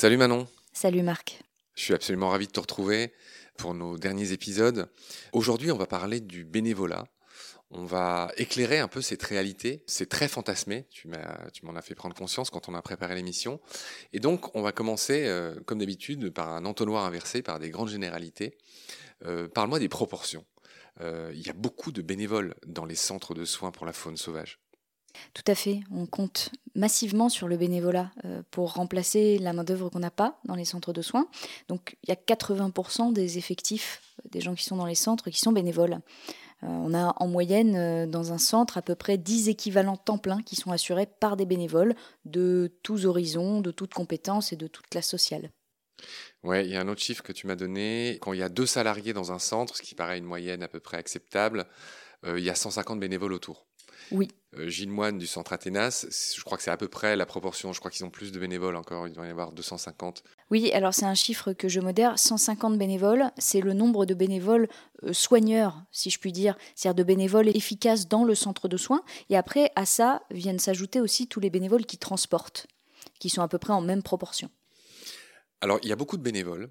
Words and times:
Salut 0.00 0.16
Manon. 0.16 0.46
Salut 0.72 1.02
Marc. 1.02 1.42
Je 1.74 1.82
suis 1.82 1.92
absolument 1.92 2.30
ravi 2.30 2.46
de 2.46 2.52
te 2.52 2.60
retrouver 2.60 3.12
pour 3.58 3.74
nos 3.74 3.98
derniers 3.98 4.32
épisodes. 4.32 4.88
Aujourd'hui, 5.32 5.70
on 5.70 5.76
va 5.76 5.86
parler 5.86 6.20
du 6.20 6.44
bénévolat. 6.44 7.04
On 7.70 7.84
va 7.84 8.32
éclairer 8.36 8.78
un 8.78 8.88
peu 8.88 9.02
cette 9.02 9.22
réalité. 9.22 9.84
C'est 9.86 10.08
très 10.08 10.26
fantasmé. 10.26 10.86
Tu 10.90 11.06
m'en 11.06 11.76
as, 11.76 11.82
fait 11.82 11.94
prendre 11.94 12.16
conscience 12.16 12.50
quand 12.50 12.68
on 12.68 12.74
a 12.74 12.82
préparé 12.82 13.14
l'émission. 13.14 13.60
Et 14.12 14.18
donc, 14.18 14.56
on 14.56 14.62
va 14.62 14.72
commencer, 14.72 15.26
euh, 15.26 15.54
comme 15.66 15.78
d'habitude, 15.78 16.30
par 16.30 16.48
un 16.48 16.64
entonnoir 16.64 17.04
inversé, 17.04 17.42
par 17.42 17.58
des 17.58 17.70
grandes 17.70 17.90
généralités. 17.90 18.56
Euh, 19.26 19.48
parle-moi 19.48 19.78
des 19.78 19.88
proportions. 19.88 20.44
Euh, 21.00 21.30
il 21.34 21.46
y 21.46 21.50
a 21.50 21.54
beaucoup 21.54 21.92
de 21.92 22.02
bénévoles 22.02 22.54
dans 22.66 22.86
les 22.86 22.96
centres 22.96 23.34
de 23.34 23.44
soins 23.44 23.70
pour 23.70 23.86
la 23.86 23.92
faune 23.92 24.16
sauvage. 24.16 24.58
Tout 25.34 25.44
à 25.46 25.54
fait. 25.54 25.80
On 25.90 26.06
compte 26.06 26.50
massivement 26.74 27.28
sur 27.28 27.48
le 27.48 27.56
bénévolat 27.56 28.10
euh, 28.24 28.42
pour 28.50 28.74
remplacer 28.74 29.38
la 29.38 29.52
main-d'œuvre 29.52 29.88
qu'on 29.90 29.98
n'a 29.98 30.10
pas 30.10 30.38
dans 30.44 30.54
les 30.54 30.64
centres 30.64 30.92
de 30.92 31.02
soins. 31.02 31.28
Donc, 31.68 31.96
il 32.04 32.10
y 32.10 32.12
a 32.12 32.16
80% 32.16 33.12
des 33.12 33.38
effectifs 33.38 34.02
euh, 34.18 34.28
des 34.30 34.40
gens 34.40 34.54
qui 34.54 34.64
sont 34.64 34.76
dans 34.76 34.86
les 34.86 34.94
centres 34.94 35.30
qui 35.30 35.38
sont 35.38 35.52
bénévoles. 35.52 36.00
Euh, 36.62 36.66
on 36.66 36.94
a 36.94 37.14
en 37.16 37.26
moyenne 37.26 38.10
dans 38.10 38.32
un 38.32 38.38
centre 38.38 38.78
à 38.78 38.82
peu 38.82 38.94
près 38.94 39.18
10 39.18 39.48
équivalents 39.48 39.96
temps 39.96 40.18
plein 40.18 40.42
qui 40.42 40.56
sont 40.56 40.70
assurés 40.70 41.06
par 41.06 41.36
des 41.36 41.46
bénévoles 41.46 41.94
de 42.24 42.72
tous 42.82 43.06
horizons, 43.06 43.60
de 43.60 43.70
toutes 43.70 43.94
compétences 43.94 44.52
et 44.52 44.56
de 44.56 44.66
toute 44.66 44.86
classe 44.86 45.08
sociale. 45.08 45.50
Ouais, 46.42 46.64
il 46.64 46.70
y 46.70 46.76
a 46.76 46.80
un 46.80 46.88
autre 46.88 47.02
chiffre 47.02 47.22
que 47.22 47.32
tu 47.32 47.46
m'as 47.46 47.56
donné. 47.56 48.18
Quand 48.22 48.32
il 48.32 48.38
y 48.38 48.42
a 48.42 48.48
deux 48.48 48.66
salariés 48.66 49.12
dans 49.12 49.32
un 49.32 49.38
centre, 49.38 49.76
ce 49.76 49.82
qui 49.82 49.94
paraît 49.94 50.16
une 50.16 50.24
moyenne 50.24 50.62
à 50.62 50.68
peu 50.68 50.80
près 50.80 50.96
acceptable, 50.96 51.66
il 52.26 52.42
y 52.42 52.50
a 52.50 52.54
150 52.54 53.00
bénévoles 53.00 53.34
autour. 53.34 53.66
Oui. 54.12 54.28
Euh, 54.56 54.68
Gilles 54.68 54.90
Moine 54.90 55.18
du 55.18 55.28
centre 55.28 55.52
Athénas, 55.52 56.06
je 56.36 56.42
crois 56.42 56.58
que 56.58 56.64
c'est 56.64 56.72
à 56.72 56.76
peu 56.76 56.88
près 56.88 57.14
la 57.14 57.26
proportion. 57.26 57.72
Je 57.72 57.78
crois 57.78 57.90
qu'ils 57.90 58.04
ont 58.04 58.10
plus 58.10 58.32
de 58.32 58.38
bénévoles 58.40 58.74
encore. 58.74 59.06
Il 59.06 59.12
doit 59.12 59.26
y 59.26 59.30
avoir 59.30 59.52
250. 59.52 60.24
Oui, 60.50 60.72
alors 60.72 60.92
c'est 60.92 61.04
un 61.04 61.14
chiffre 61.14 61.52
que 61.52 61.68
je 61.68 61.80
modère. 61.80 62.18
150 62.18 62.76
bénévoles, 62.76 63.30
c'est 63.38 63.60
le 63.60 63.74
nombre 63.74 64.06
de 64.06 64.14
bénévoles 64.14 64.68
euh, 65.04 65.12
soigneurs, 65.12 65.82
si 65.92 66.10
je 66.10 66.18
puis 66.18 66.32
dire, 66.32 66.56
c'est-à-dire 66.74 66.96
de 66.96 67.06
bénévoles 67.06 67.48
efficaces 67.48 68.08
dans 68.08 68.24
le 68.24 68.34
centre 68.34 68.66
de 68.66 68.76
soins. 68.76 69.02
Et 69.28 69.36
après, 69.36 69.70
à 69.76 69.86
ça 69.86 70.22
viennent 70.30 70.58
s'ajouter 70.58 71.00
aussi 71.00 71.28
tous 71.28 71.38
les 71.38 71.50
bénévoles 71.50 71.86
qui 71.86 71.98
transportent, 71.98 72.66
qui 73.20 73.30
sont 73.30 73.42
à 73.42 73.48
peu 73.48 73.58
près 73.58 73.72
en 73.72 73.80
même 73.80 74.02
proportion. 74.02 74.50
Alors, 75.60 75.78
il 75.82 75.88
y 75.88 75.92
a 75.92 75.96
beaucoup 75.96 76.16
de 76.16 76.22
bénévoles. 76.22 76.70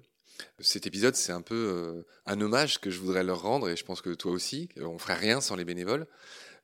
Cet 0.58 0.86
épisode, 0.86 1.16
c'est 1.16 1.32
un 1.32 1.42
peu 1.42 1.54
euh, 1.54 2.06
un 2.26 2.40
hommage 2.40 2.80
que 2.80 2.90
je 2.90 2.98
voudrais 2.98 3.24
leur 3.24 3.42
rendre, 3.42 3.68
et 3.68 3.76
je 3.76 3.84
pense 3.84 4.02
que 4.02 4.10
toi 4.10 4.32
aussi. 4.32 4.68
On 4.76 4.98
ferait 4.98 5.14
rien 5.14 5.40
sans 5.40 5.56
les 5.56 5.64
bénévoles. 5.64 6.06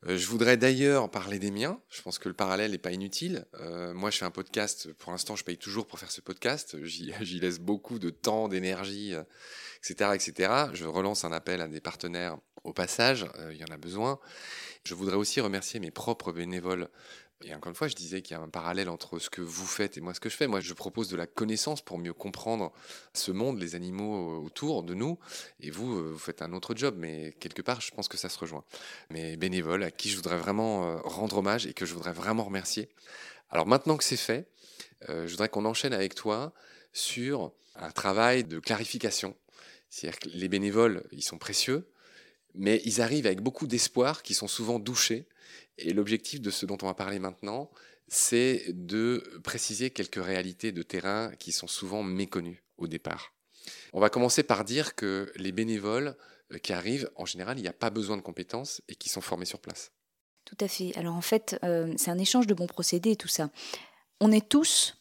Euh, 0.05 0.19
je 0.19 0.27
voudrais 0.27 0.56
d'ailleurs 0.56 1.11
parler 1.11 1.39
des 1.39 1.50
miens. 1.50 1.80
Je 1.91 2.02
pense 2.02 2.19
que 2.19 2.28
le 2.28 2.34
parallèle 2.34 2.72
n'est 2.72 2.78
pas 2.78 2.92
inutile. 2.92 3.47
Euh, 3.61 3.94
moi, 3.94 4.11
je 4.11 4.19
fais 4.19 4.25
un 4.25 4.30
podcast. 4.30 4.92
Pour 4.94 5.12
l'instant, 5.12 5.36
je 5.36 5.44
paye 5.44 5.56
toujours 5.56 5.86
pour 5.86 5.98
faire 5.98 6.11
ce 6.11 6.20
podcast. 6.20 6.77
J'y 6.84 7.41
laisse 7.41 7.58
beaucoup 7.58 7.98
de 7.98 8.11
temps, 8.11 8.48
d'énergie, 8.48 9.14
etc., 9.78 10.11
etc. 10.14 10.52
Je 10.72 10.84
relance 10.84 11.24
un 11.24 11.33
appel 11.33 11.61
à 11.61 11.69
des 11.69 11.80
partenaires 11.80 12.39
au 12.64 12.72
passage. 12.72 13.27
il 13.50 13.56
y 13.56 13.64
en 13.64 13.72
a 13.72 13.77
besoin. 13.77 14.19
Je 14.84 14.94
voudrais 14.94 15.17
aussi 15.17 15.41
remercier 15.41 15.80
mes 15.80 15.91
propres 15.91 16.33
bénévoles 16.33 16.89
et 17.45 17.55
encore 17.55 17.69
une 17.69 17.77
fois, 17.77 17.89
je 17.89 17.95
disais 17.95 18.23
qu'il 18.23 18.34
y 18.34 18.41
a 18.41 18.42
un 18.42 18.48
parallèle 18.48 18.89
entre 18.89 19.19
ce 19.19 19.29
que 19.29 19.42
vous 19.42 19.67
faites 19.67 19.98
et 19.98 20.01
moi 20.01 20.15
ce 20.15 20.20
que 20.20 20.31
je 20.31 20.37
fais. 20.37 20.47
Moi, 20.47 20.61
je 20.61 20.73
propose 20.73 21.09
de 21.09 21.17
la 21.17 21.27
connaissance 21.27 21.83
pour 21.83 21.98
mieux 21.98 22.15
comprendre 22.15 22.73
ce 23.12 23.31
monde, 23.31 23.59
les 23.59 23.75
animaux 23.75 24.42
autour 24.42 24.83
de 24.83 24.95
nous. 24.95 25.19
Et 25.61 25.70
vous, 25.70 25.98
euh, 25.98 26.12
vous 26.12 26.19
faites 26.19 26.41
un 26.41 26.55
autre 26.55 26.75
job, 26.75 26.95
mais 26.97 27.34
quelque 27.39 27.61
part, 27.61 27.83
je 27.83 27.91
pense 27.91 28.09
que 28.09 28.17
ça 28.17 28.31
se 28.31 28.39
rejoint. 28.39 28.64
Mais 29.11 29.37
bénévoles, 29.37 29.83
à 29.83 29.91
qui 29.91 30.09
je 30.09 30.17
voudrais 30.17 30.39
vraiment 30.39 30.89
euh, 30.89 30.97
rendre 31.05 31.39
hommage 31.39 31.67
et 31.67 31.75
que 31.75 31.84
je 31.84 31.92
voudrais 31.92 32.14
vraiment 32.14 32.45
remercier. 32.45 32.89
Alors 33.51 33.67
maintenant 33.67 33.98
que 33.98 34.05
c'est 34.05 34.17
fait, 34.17 34.48
euh, 35.11 35.27
je 35.27 35.33
voudrais 35.33 35.51
qu'on 35.51 35.67
enchaîne 35.67 35.92
avec 35.92 36.14
toi 36.14 36.55
sur 36.95 37.53
un 37.74 37.91
travail 37.91 38.45
de 38.45 38.58
clarification. 38.61 39.36
C'est-à-dire 39.91 40.18
que 40.18 40.29
les 40.30 40.48
bénévoles, 40.48 41.05
ils 41.13 41.23
sont 41.23 41.39
précieux, 41.39 41.86
mais 42.56 42.80
ils 42.84 43.00
arrivent 43.00 43.27
avec 43.27 43.40
beaucoup 43.40 43.67
d'espoir, 43.67 44.22
qui 44.22 44.34
sont 44.34 44.48
souvent 44.48 44.78
douchés 44.78 45.27
et 45.78 45.92
l'objectif 45.92 46.40
de 46.40 46.50
ce 46.50 46.67
dont 46.67 46.78
on 46.83 46.86
va 46.86 46.94
parler 46.94 47.18
maintenant, 47.18 47.70
c'est 48.08 48.64
de 48.68 49.22
préciser 49.42 49.90
quelques 49.90 50.22
réalités 50.22 50.72
de 50.72 50.83
terrain 50.83 51.33
qui 51.39 51.52
sont 51.52 51.67
souvent 51.67 52.02
méconnues 52.02 52.64
au 52.78 52.86
départ. 52.86 53.34
On 53.92 54.00
va 54.00 54.11
commencer 54.11 54.42
par 54.42 54.64
dire 54.64 54.94
que 54.94 55.33
les 55.36 55.52
bénévoles 55.52 56.17
euh, 56.52 56.58
qui 56.58 56.72
arrivent, 56.72 57.11
en 57.17 57.27
général, 57.27 57.58
il 57.58 57.62
n'y 57.62 57.68
a 57.68 57.72
pas 57.72 57.90
besoin 57.90 58.17
de 58.17 58.22
compétences 58.22 58.80
et 58.88 58.94
qui 58.94 59.08
sont 59.08 59.20
formés 59.20 59.44
sur 59.44 59.58
place. 59.58 59.92
Tout 60.44 60.56
à 60.61 60.68
fait. 60.68 60.96
Alors 60.96 61.14
en 61.14 61.20
fait, 61.20 61.58
euh, 61.64 61.92
c'est 61.96 62.11
un 62.11 62.18
échange 62.18 62.46
de 62.46 62.55
bons 62.55 62.68
procédés 62.68 63.17
tout 63.17 63.28
ça. 63.28 63.50
On 64.20 64.30
est 64.30 64.48
tous 64.48 64.96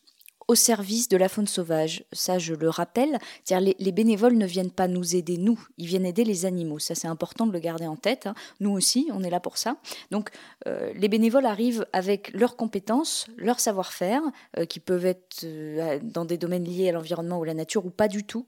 au 0.47 0.55
service 0.55 1.09
de 1.09 1.17
la 1.17 1.29
faune 1.29 1.47
sauvage. 1.47 2.03
Ça, 2.11 2.37
je 2.37 2.53
le 2.53 2.69
rappelle. 2.69 3.17
Les, 3.49 3.75
les, 3.79 3.91
bénévoles 3.91 4.37
ne 4.37 4.45
viennent 4.45 4.71
pas 4.71 4.87
nous 4.87 5.15
aider, 5.15 5.37
nous. 5.37 5.59
Ils 5.77 5.87
viennent 5.87 6.05
aider 6.05 6.23
les 6.23 6.45
animaux. 6.45 6.79
Ça, 6.79 6.93
c'est 6.95 7.07
important 7.07 7.47
de 7.47 7.51
le 7.51 7.59
garder 7.59 7.87
en 7.87 7.95
tête. 7.95 8.27
Hein. 8.27 8.35
Nous 8.59 8.71
aussi, 8.71 9.09
on 9.11 9.23
est 9.23 9.29
là 9.29 9.39
pour 9.39 9.57
ça. 9.57 9.77
Donc, 10.11 10.29
euh, 10.67 10.93
les 10.95 11.07
bénévoles 11.07 11.45
arrivent 11.45 11.85
avec 11.93 12.31
leurs 12.33 12.55
compétences, 12.55 13.27
leur 13.37 13.59
savoir-faire, 13.59 14.21
euh, 14.57 14.65
qui 14.65 14.79
peuvent 14.79 15.05
être 15.05 15.43
euh, 15.43 15.99
dans 16.03 16.25
des 16.25 16.37
domaines 16.37 16.65
liés 16.65 16.89
à 16.89 16.91
l'environnement 16.91 17.39
ou 17.39 17.43
à 17.43 17.47
la 17.47 17.53
nature 17.53 17.85
ou 17.85 17.89
pas 17.89 18.07
du 18.07 18.23
tout. 18.23 18.45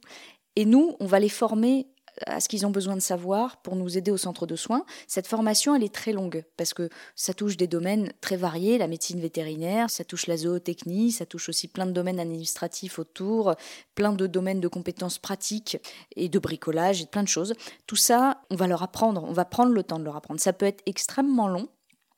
Et 0.56 0.66
nous, 0.66 0.96
on 1.00 1.06
va 1.06 1.20
les 1.20 1.30
former 1.30 1.88
à 2.26 2.40
ce 2.40 2.50
qu'ils 2.50 2.66
ont 2.66 2.72
besoin 2.72 2.96
de 2.96 3.02
savoir 3.02 3.58
pour 3.58 3.76
nous 3.76 3.98
aider 3.98 4.12
au 4.12 4.18
centre 4.18 4.46
de 4.46 4.56
soins. 4.56 4.86
Cette 5.08 5.28
formation, 5.28 5.76
elle 5.76 5.84
est 5.84 5.94
très 5.94 6.14
longue 6.14 6.44
parce 6.58 6.74
que 6.74 6.90
ça 7.16 7.34
touche 7.34 7.58
des 7.58 7.68
domaines 7.68 8.12
très 8.22 8.38
variés, 8.38 8.78
la 8.78 8.88
médecine 8.88 9.20
vétérinaire, 9.20 9.90
ça 9.90 10.04
touche 10.04 10.28
la 10.28 10.38
zootechnie, 10.38 11.12
ça 11.12 11.26
touche 11.26 11.50
aussi 11.50 11.68
plein 11.68 11.86
de 11.86 11.92
domaines 11.92 12.20
administratifs 12.20 13.00
autour, 13.00 13.56
plein 13.96 14.14
de 14.14 14.28
domaines 14.28 14.62
de 14.62 14.68
compétences 14.68 15.20
pratiques 15.20 15.78
et 16.16 16.30
de 16.30 16.40
bricolage 16.40 17.02
et 17.02 17.06
plein 17.06 17.24
de 17.24 17.28
choses. 17.28 17.54
Tout 17.86 17.96
ça, 17.96 18.42
on 18.50 18.56
va 18.56 18.68
leur 18.68 18.84
apprendre, 18.84 19.24
on 19.24 19.34
va 19.34 19.46
prendre 19.46 19.72
le 19.72 19.84
temps 19.84 20.00
de 20.00 20.04
leur 20.04 20.16
apprendre. 20.16 20.40
Ça 20.40 20.54
peut 20.54 20.66
être 20.66 20.84
extrêmement 20.86 21.48
long, 21.48 21.68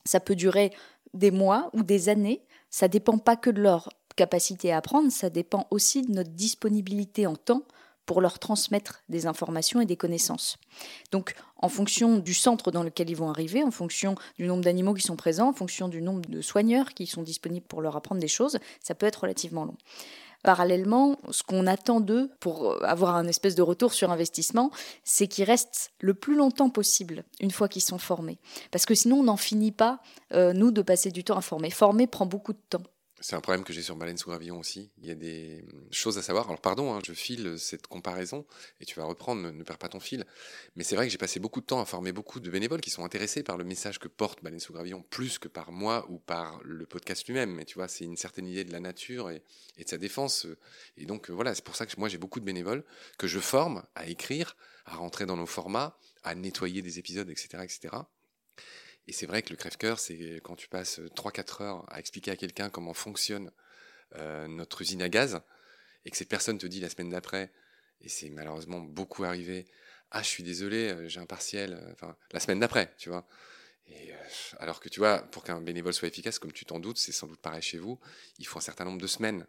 ça 0.05 0.19
peut 0.19 0.35
durer 0.35 0.71
des 1.13 1.31
mois 1.31 1.69
ou 1.73 1.83
des 1.83 2.09
années, 2.09 2.45
ça 2.69 2.87
dépend 2.87 3.17
pas 3.17 3.35
que 3.35 3.49
de 3.49 3.61
leur 3.61 3.89
capacité 4.15 4.71
à 4.71 4.77
apprendre, 4.77 5.11
ça 5.11 5.29
dépend 5.29 5.67
aussi 5.71 6.01
de 6.01 6.11
notre 6.11 6.31
disponibilité 6.31 7.25
en 7.25 7.35
temps 7.35 7.63
pour 8.09 8.21
leur 8.21 8.39
transmettre 8.39 9.03
des 9.07 9.27
informations 9.27 9.81
et 9.81 9.85
des 9.85 9.95
connaissances. 9.95 10.57
Donc, 11.11 11.35
en 11.57 11.69
fonction 11.69 12.17
du 12.17 12.33
centre 12.33 12.71
dans 12.71 12.81
lequel 12.81 13.07
ils 13.07 13.15
vont 13.15 13.29
arriver, 13.29 13.63
en 13.63 13.69
fonction 13.69 14.15
du 14.39 14.47
nombre 14.47 14.63
d'animaux 14.63 14.95
qui 14.95 15.03
sont 15.03 15.15
présents, 15.15 15.49
en 15.49 15.53
fonction 15.53 15.89
du 15.89 16.01
nombre 16.01 16.27
de 16.27 16.41
soigneurs 16.41 16.95
qui 16.95 17.05
sont 17.05 17.21
disponibles 17.21 17.67
pour 17.67 17.83
leur 17.83 17.95
apprendre 17.95 18.19
des 18.19 18.27
choses, 18.27 18.57
ça 18.81 18.95
peut 18.95 19.05
être 19.05 19.21
relativement 19.21 19.63
long. 19.63 19.77
Parallèlement, 20.41 21.19
ce 21.29 21.43
qu'on 21.43 21.67
attend 21.67 21.99
d'eux 21.99 22.31
pour 22.39 22.83
avoir 22.83 23.15
un 23.15 23.27
espèce 23.27 23.53
de 23.53 23.61
retour 23.61 23.93
sur 23.93 24.09
investissement, 24.09 24.71
c'est 25.03 25.27
qu'ils 25.27 25.43
restent 25.43 25.91
le 25.99 26.15
plus 26.15 26.35
longtemps 26.35 26.71
possible 26.71 27.25
une 27.39 27.51
fois 27.51 27.67
qu'ils 27.67 27.83
sont 27.83 27.99
formés. 27.99 28.39
Parce 28.71 28.87
que 28.87 28.95
sinon, 28.95 29.17
on 29.17 29.23
n'en 29.25 29.37
finit 29.37 29.71
pas, 29.71 30.01
euh, 30.33 30.51
nous, 30.51 30.71
de 30.71 30.81
passer 30.81 31.11
du 31.11 31.23
temps 31.23 31.37
à 31.37 31.41
former. 31.41 31.69
Former 31.69 32.07
prend 32.07 32.25
beaucoup 32.25 32.53
de 32.53 32.61
temps. 32.71 32.81
C'est 33.21 33.35
un 33.35 33.41
problème 33.41 33.65
que 33.65 33.73
j'ai 33.73 33.81
sur 33.81 33.97
Baleine 33.97 34.17
sous 34.17 34.29
gravillon 34.29 34.59
aussi. 34.59 34.91
Il 35.01 35.05
y 35.05 35.11
a 35.11 35.15
des 35.15 35.65
choses 35.91 36.17
à 36.17 36.21
savoir. 36.21 36.47
Alors 36.47 36.61
pardon, 36.61 36.93
hein, 36.93 37.01
je 37.05 37.11
file 37.11 37.55
cette 37.57 37.87
comparaison 37.87 38.45
et 38.79 38.85
tu 38.85 38.95
vas 38.97 39.03
reprendre, 39.03 39.51
ne, 39.51 39.63
perds 39.63 39.77
pas 39.77 39.89
ton 39.89 39.99
fil. 39.99 40.25
Mais 40.75 40.85
c'est 40.85 40.95
vrai 40.95 41.05
que 41.05 41.11
j'ai 41.11 41.17
passé 41.17 41.41
beaucoup 41.41 41.59
de 41.59 41.65
temps 41.65 41.81
à 41.81 41.85
former 41.85 42.13
beaucoup 42.13 42.39
de 42.39 42.49
bénévoles 42.49 42.79
qui 42.79 42.89
sont 42.89 43.03
intéressés 43.03 43.43
par 43.43 43.57
le 43.57 43.65
message 43.65 43.99
que 43.99 44.07
porte 44.07 44.41
Baleine 44.41 44.61
sous 44.61 44.71
gravillon, 44.71 45.03
plus 45.09 45.37
que 45.37 45.49
par 45.49 45.73
moi 45.73 46.05
ou 46.09 46.19
par 46.19 46.61
le 46.63 46.85
podcast 46.85 47.27
lui-même. 47.27 47.51
Mais 47.51 47.65
tu 47.65 47.75
vois, 47.75 47.89
c'est 47.89 48.05
une 48.05 48.17
certaine 48.17 48.47
idée 48.47 48.63
de 48.63 48.71
la 48.71 48.79
nature 48.79 49.29
et, 49.29 49.43
de 49.77 49.89
sa 49.89 49.97
défense. 49.97 50.47
Et 50.95 51.05
donc 51.05 51.29
voilà, 51.29 51.53
c'est 51.55 51.63
pour 51.63 51.75
ça 51.75 51.85
que 51.85 51.91
moi 51.97 52.07
j'ai 52.07 52.17
beaucoup 52.17 52.39
de 52.39 52.45
bénévoles 52.45 52.85
que 53.17 53.27
je 53.27 53.39
forme 53.39 53.83
à 53.95 54.07
écrire, 54.07 54.55
à 54.85 54.95
rentrer 54.95 55.25
dans 55.25 55.35
nos 55.35 55.45
formats, 55.45 55.97
à 56.23 56.35
nettoyer 56.35 56.81
des 56.81 56.99
épisodes, 56.99 57.29
etc., 57.29 57.63
etc. 57.63 57.97
Et 59.09 59.11
c'est 59.11 59.25
vrai 59.25 59.41
que 59.41 59.49
le 59.49 59.55
crève-cœur, 59.55 59.97
c'est 59.97 60.39
quand 60.43 60.55
tu 60.55 60.67
passes 60.67 60.99
3-4 60.99 61.63
heures 61.63 61.85
à 61.91 61.99
expliquer 61.99 62.29
à 62.29 62.35
quelqu'un 62.35 62.69
comment 62.69 62.93
fonctionne 62.93 63.51
euh, 64.15 64.47
notre 64.47 64.83
usine 64.83 65.01
à 65.01 65.09
gaz, 65.09 65.41
et 66.05 66.11
que 66.11 66.15
cette 66.15 66.29
personne 66.29 66.59
te 66.59 66.67
dit 66.67 66.79
la 66.79 66.89
semaine 66.89 67.09
d'après, 67.09 67.51
et 68.01 68.07
c'est 68.07 68.29
malheureusement 68.29 68.81
beaucoup 68.81 69.23
arrivé, 69.23 69.65
ah 70.11 70.21
je 70.21 70.27
suis 70.27 70.43
désolé, 70.43 70.91
euh, 70.91 71.07
j'ai 71.07 71.19
un 71.19 71.25
partiel, 71.25 71.73
euh, 71.73 71.91
enfin 71.91 72.15
la 72.33 72.39
semaine 72.39 72.59
d'après, 72.59 72.93
tu 72.99 73.09
vois. 73.09 73.27
Alors 74.59 74.79
que 74.79 74.89
tu 74.89 74.99
vois, 74.99 75.23
pour 75.31 75.43
qu'un 75.43 75.59
bénévole 75.59 75.95
soit 75.95 76.07
efficace, 76.07 76.37
comme 76.37 76.51
tu 76.51 76.65
t'en 76.65 76.79
doutes, 76.79 76.99
c'est 76.99 77.11
sans 77.11 77.25
doute 77.25 77.41
pareil 77.41 77.63
chez 77.63 77.79
vous, 77.79 77.99
il 78.37 78.45
faut 78.45 78.59
un 78.59 78.61
certain 78.61 78.85
nombre 78.85 79.01
de 79.01 79.07
semaines, 79.07 79.47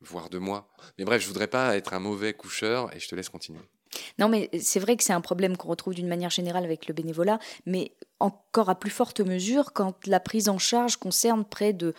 voire 0.00 0.28
de 0.28 0.36
mois. 0.36 0.70
Mais 0.98 1.06
bref, 1.06 1.22
je 1.22 1.26
voudrais 1.26 1.48
pas 1.48 1.74
être 1.74 1.94
un 1.94 2.00
mauvais 2.00 2.34
coucheur, 2.34 2.94
et 2.94 3.00
je 3.00 3.08
te 3.08 3.14
laisse 3.14 3.30
continuer. 3.30 3.62
Non, 4.18 4.28
mais 4.28 4.50
c'est 4.60 4.80
vrai 4.80 4.96
que 4.96 5.04
c'est 5.04 5.12
un 5.12 5.20
problème 5.20 5.56
qu'on 5.56 5.68
retrouve 5.68 5.94
d'une 5.94 6.08
manière 6.08 6.30
générale 6.30 6.64
avec 6.64 6.86
le 6.86 6.94
bénévolat, 6.94 7.38
mais 7.66 7.92
encore 8.18 8.70
à 8.70 8.74
plus 8.74 8.90
forte 8.90 9.20
mesure 9.20 9.72
quand 9.72 10.06
la 10.06 10.20
prise 10.20 10.48
en 10.48 10.58
charge 10.58 10.96
concerne 10.96 11.44
près 11.44 11.72
de 11.72 11.94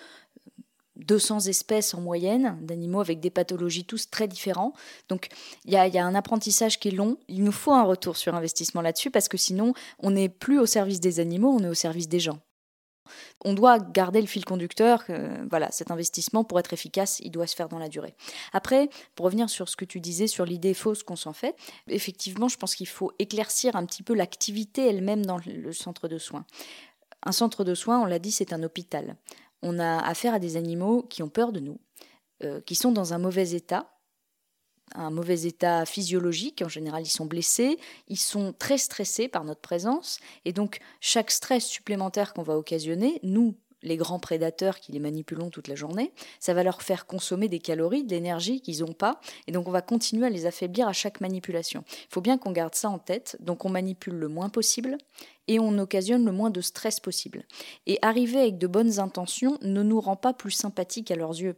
200 0.97 1.47
espèces 1.47 1.93
en 1.93 2.01
moyenne 2.01 2.57
d'animaux 2.61 3.01
avec 3.01 3.19
des 3.19 3.29
pathologies 3.29 3.85
tous 3.85 4.09
très 4.09 4.27
différents. 4.27 4.73
Donc 5.09 5.29
il 5.65 5.71
y, 5.71 5.73
y 5.75 5.97
a, 5.97 6.05
un 6.05 6.15
apprentissage 6.15 6.79
qui 6.79 6.89
est 6.89 6.91
long. 6.91 7.17
Il 7.27 7.43
nous 7.43 7.51
faut 7.51 7.71
un 7.71 7.83
retour 7.83 8.17
sur 8.17 8.35
investissement 8.35 8.81
là-dessus 8.81 9.11
parce 9.11 9.27
que 9.27 9.37
sinon 9.37 9.73
on 9.99 10.11
n'est 10.11 10.29
plus 10.29 10.59
au 10.59 10.65
service 10.65 10.99
des 10.99 11.19
animaux, 11.19 11.49
on 11.49 11.63
est 11.63 11.69
au 11.69 11.73
service 11.73 12.07
des 12.07 12.19
gens. 12.19 12.39
On 13.43 13.53
doit 13.53 13.79
garder 13.79 14.21
le 14.21 14.27
fil 14.27 14.45
conducteur. 14.45 15.03
voilà, 15.49 15.71
cet 15.71 15.91
investissement, 15.91 16.43
pour 16.43 16.59
être 16.59 16.73
efficace, 16.73 17.19
il 17.21 17.31
doit 17.31 17.47
se 17.47 17.55
faire 17.55 17.69
dans 17.69 17.79
la 17.79 17.89
durée. 17.89 18.15
Après, 18.53 18.89
pour 19.15 19.25
revenir 19.25 19.49
sur 19.49 19.69
ce 19.69 19.75
que 19.75 19.85
tu 19.85 19.99
disais 19.99 20.27
sur 20.27 20.45
l'idée 20.45 20.73
fausse 20.73 21.03
qu'on 21.03 21.15
s'en 21.15 21.33
fait, 21.33 21.55
effectivement, 21.87 22.47
je 22.47 22.57
pense 22.57 22.75
qu'il 22.75 22.87
faut 22.87 23.11
éclaircir 23.19 23.75
un 23.75 23.85
petit 23.85 24.03
peu 24.03 24.13
l'activité 24.13 24.87
elle-même 24.87 25.25
dans 25.25 25.39
le 25.45 25.71
centre 25.73 26.07
de 26.07 26.17
soins. 26.17 26.45
Un 27.23 27.31
centre 27.31 27.63
de 27.63 27.75
soins, 27.75 28.01
on 28.01 28.05
l'a 28.05 28.19
dit, 28.19 28.31
c'est 28.31 28.53
un 28.53 28.63
hôpital. 28.63 29.15
On 29.61 29.79
a 29.79 29.99
affaire 29.99 30.33
à 30.33 30.39
des 30.39 30.57
animaux 30.57 31.03
qui 31.03 31.21
ont 31.21 31.29
peur 31.29 31.51
de 31.51 31.59
nous, 31.59 31.79
euh, 32.43 32.61
qui 32.61 32.75
sont 32.75 32.91
dans 32.91 33.13
un 33.13 33.19
mauvais 33.19 33.51
état, 33.51 33.90
un 34.95 35.09
mauvais 35.09 35.43
état 35.43 35.85
physiologique, 35.85 36.61
en 36.65 36.69
général 36.69 37.03
ils 37.03 37.09
sont 37.09 37.25
blessés, 37.25 37.77
ils 38.07 38.19
sont 38.19 38.53
très 38.57 38.77
stressés 38.77 39.27
par 39.27 39.43
notre 39.43 39.61
présence, 39.61 40.19
et 40.45 40.53
donc 40.53 40.79
chaque 40.99 41.31
stress 41.31 41.65
supplémentaire 41.65 42.33
qu'on 42.33 42.43
va 42.43 42.57
occasionner, 42.57 43.19
nous, 43.23 43.55
les 43.83 43.97
grands 43.97 44.19
prédateurs 44.19 44.79
qui 44.79 44.91
les 44.91 44.99
manipulons 44.99 45.49
toute 45.49 45.67
la 45.67 45.75
journée, 45.75 46.11
ça 46.39 46.53
va 46.53 46.63
leur 46.63 46.81
faire 46.81 47.05
consommer 47.05 47.47
des 47.47 47.59
calories, 47.59 48.03
de 48.03 48.11
l'énergie 48.11 48.61
qu'ils 48.61 48.81
n'ont 48.81 48.93
pas, 48.93 49.19
et 49.47 49.51
donc 49.51 49.67
on 49.67 49.71
va 49.71 49.81
continuer 49.81 50.27
à 50.27 50.29
les 50.29 50.45
affaiblir 50.45 50.87
à 50.87 50.93
chaque 50.93 51.21
manipulation. 51.21 51.83
Il 51.89 52.13
faut 52.13 52.21
bien 52.21 52.37
qu'on 52.37 52.51
garde 52.51 52.75
ça 52.75 52.89
en 52.89 52.99
tête, 52.99 53.37
donc 53.39 53.65
on 53.65 53.69
manipule 53.69 54.13
le 54.13 54.27
moins 54.27 54.49
possible 54.49 54.97
et 55.47 55.59
on 55.59 55.77
occasionne 55.79 56.25
le 56.25 56.31
moins 56.31 56.51
de 56.51 56.61
stress 56.61 56.99
possible. 56.99 57.43
Et 57.87 57.97
arriver 58.01 58.39
avec 58.39 58.57
de 58.57 58.67
bonnes 58.67 58.99
intentions 58.99 59.57
ne 59.61 59.81
nous 59.81 59.99
rend 59.99 60.15
pas 60.15 60.33
plus 60.33 60.51
sympathiques 60.51 61.11
à 61.11 61.15
leurs 61.15 61.39
yeux 61.41 61.55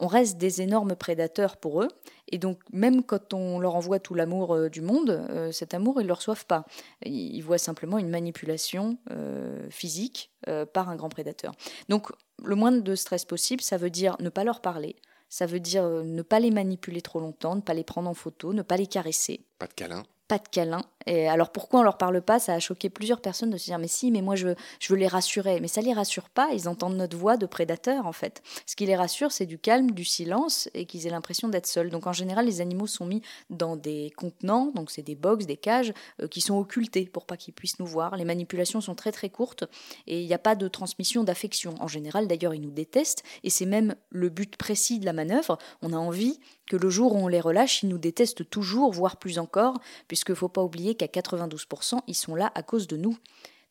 on 0.00 0.06
reste 0.06 0.38
des 0.38 0.62
énormes 0.62 0.96
prédateurs 0.96 1.56
pour 1.56 1.82
eux. 1.82 1.88
Et 2.28 2.38
donc, 2.38 2.60
même 2.72 3.04
quand 3.04 3.34
on 3.34 3.58
leur 3.58 3.76
envoie 3.76 4.00
tout 4.00 4.14
l'amour 4.14 4.54
euh, 4.54 4.68
du 4.68 4.80
monde, 4.80 5.10
euh, 5.10 5.52
cet 5.52 5.74
amour, 5.74 6.00
ils 6.00 6.04
ne 6.04 6.08
le 6.08 6.14
reçoivent 6.14 6.46
pas. 6.46 6.64
Ils, 7.04 7.42
voient 7.42 7.58
simplement 7.58 7.98
une 7.98 8.08
manipulation 8.08 8.98
euh, 9.10 9.68
physique 9.70 10.30
par 10.72 10.88
un 10.88 10.96
grand 10.96 11.10
prédateur. 11.10 11.52
Donc, 11.90 12.08
le 12.42 12.54
moins 12.54 12.72
de 12.72 12.94
stress 12.94 13.26
possible, 13.26 13.62
ça 13.62 13.76
veut 13.76 13.90
dire 13.90 14.16
ne 14.20 14.30
pas 14.30 14.42
leur 14.42 14.60
parler. 14.60 14.96
Ça 15.28 15.44
veut 15.44 15.60
dire 15.60 15.84
ne 15.84 16.22
pas 16.22 16.40
les 16.40 16.50
manipuler 16.50 17.02
trop 17.02 17.20
longtemps, 17.20 17.56
ne 17.56 17.60
pas 17.60 17.74
les 17.74 17.84
prendre 17.84 18.08
en 18.08 18.14
photo, 18.14 18.54
ne 18.54 18.62
pas 18.62 18.78
les 18.78 18.86
caresser. 18.86 19.44
Pas 19.58 19.66
de 19.66 19.74
câlin 19.74 20.02
pas 20.30 20.38
de 20.38 20.48
câlin. 20.48 20.82
Et 21.06 21.28
alors 21.28 21.50
pourquoi 21.50 21.80
on 21.80 21.82
leur 21.82 21.96
parle 21.96 22.20
pas? 22.20 22.38
Ça 22.38 22.54
a 22.54 22.58
choqué 22.58 22.90
plusieurs 22.90 23.20
personnes 23.20 23.50
de 23.50 23.56
se 23.56 23.64
dire 23.64 23.78
mais 23.78 23.88
si, 23.88 24.10
mais 24.10 24.22
moi 24.22 24.36
je 24.36 24.48
veux, 24.48 24.96
les 24.96 25.06
rassurer. 25.06 25.60
Mais 25.60 25.68
ça 25.68 25.80
les 25.80 25.92
rassure 25.92 26.28
pas. 26.28 26.50
Ils 26.52 26.68
entendent 26.68 26.96
notre 26.96 27.16
voix 27.16 27.36
de 27.36 27.46
prédateur 27.46 28.06
en 28.06 28.12
fait. 28.12 28.42
Ce 28.66 28.76
qui 28.76 28.86
les 28.86 28.96
rassure, 28.96 29.32
c'est 29.32 29.46
du 29.46 29.58
calme, 29.58 29.92
du 29.92 30.04
silence 30.04 30.68
et 30.74 30.84
qu'ils 30.84 31.06
aient 31.06 31.10
l'impression 31.10 31.48
d'être 31.48 31.66
seuls. 31.66 31.90
Donc 31.90 32.06
en 32.06 32.12
général, 32.12 32.46
les 32.46 32.60
animaux 32.60 32.86
sont 32.86 33.06
mis 33.06 33.22
dans 33.48 33.76
des 33.76 34.12
contenants, 34.16 34.72
donc 34.74 34.90
c'est 34.90 35.02
des 35.02 35.14
box, 35.14 35.46
des 35.46 35.56
cages 35.56 35.92
euh, 36.20 36.28
qui 36.28 36.40
sont 36.40 36.58
occultés 36.58 37.04
pour 37.06 37.26
pas 37.26 37.36
qu'ils 37.36 37.54
puissent 37.54 37.78
nous 37.78 37.86
voir. 37.86 38.16
Les 38.16 38.24
manipulations 38.24 38.80
sont 38.80 38.94
très 38.94 39.12
très 39.12 39.30
courtes 39.30 39.64
et 40.06 40.20
il 40.20 40.26
n'y 40.26 40.34
a 40.34 40.38
pas 40.38 40.54
de 40.54 40.68
transmission 40.68 41.24
d'affection. 41.24 41.74
En 41.80 41.88
général, 41.88 42.26
d'ailleurs, 42.26 42.54
ils 42.54 42.60
nous 42.60 42.70
détestent 42.70 43.22
et 43.42 43.50
c'est 43.50 43.66
même 43.66 43.94
le 44.10 44.28
but 44.28 44.56
précis 44.56 44.98
de 44.98 45.06
la 45.06 45.12
manœuvre. 45.12 45.58
On 45.82 45.92
a 45.92 45.96
envie 45.96 46.40
que 46.70 46.76
le 46.76 46.88
jour 46.88 47.14
où 47.14 47.18
on 47.18 47.28
les 47.28 47.40
relâche, 47.40 47.82
ils 47.82 47.88
nous 47.88 47.98
détestent 47.98 48.48
toujours, 48.48 48.92
voire 48.92 49.16
plus 49.16 49.40
encore, 49.40 49.80
puisqu'il 50.06 50.32
ne 50.32 50.36
faut 50.36 50.48
pas 50.48 50.62
oublier 50.62 50.89
qu'à 50.94 51.06
92%, 51.06 52.00
ils 52.06 52.14
sont 52.14 52.34
là 52.34 52.52
à 52.54 52.62
cause 52.62 52.86
de 52.86 52.96
nous. 52.96 53.16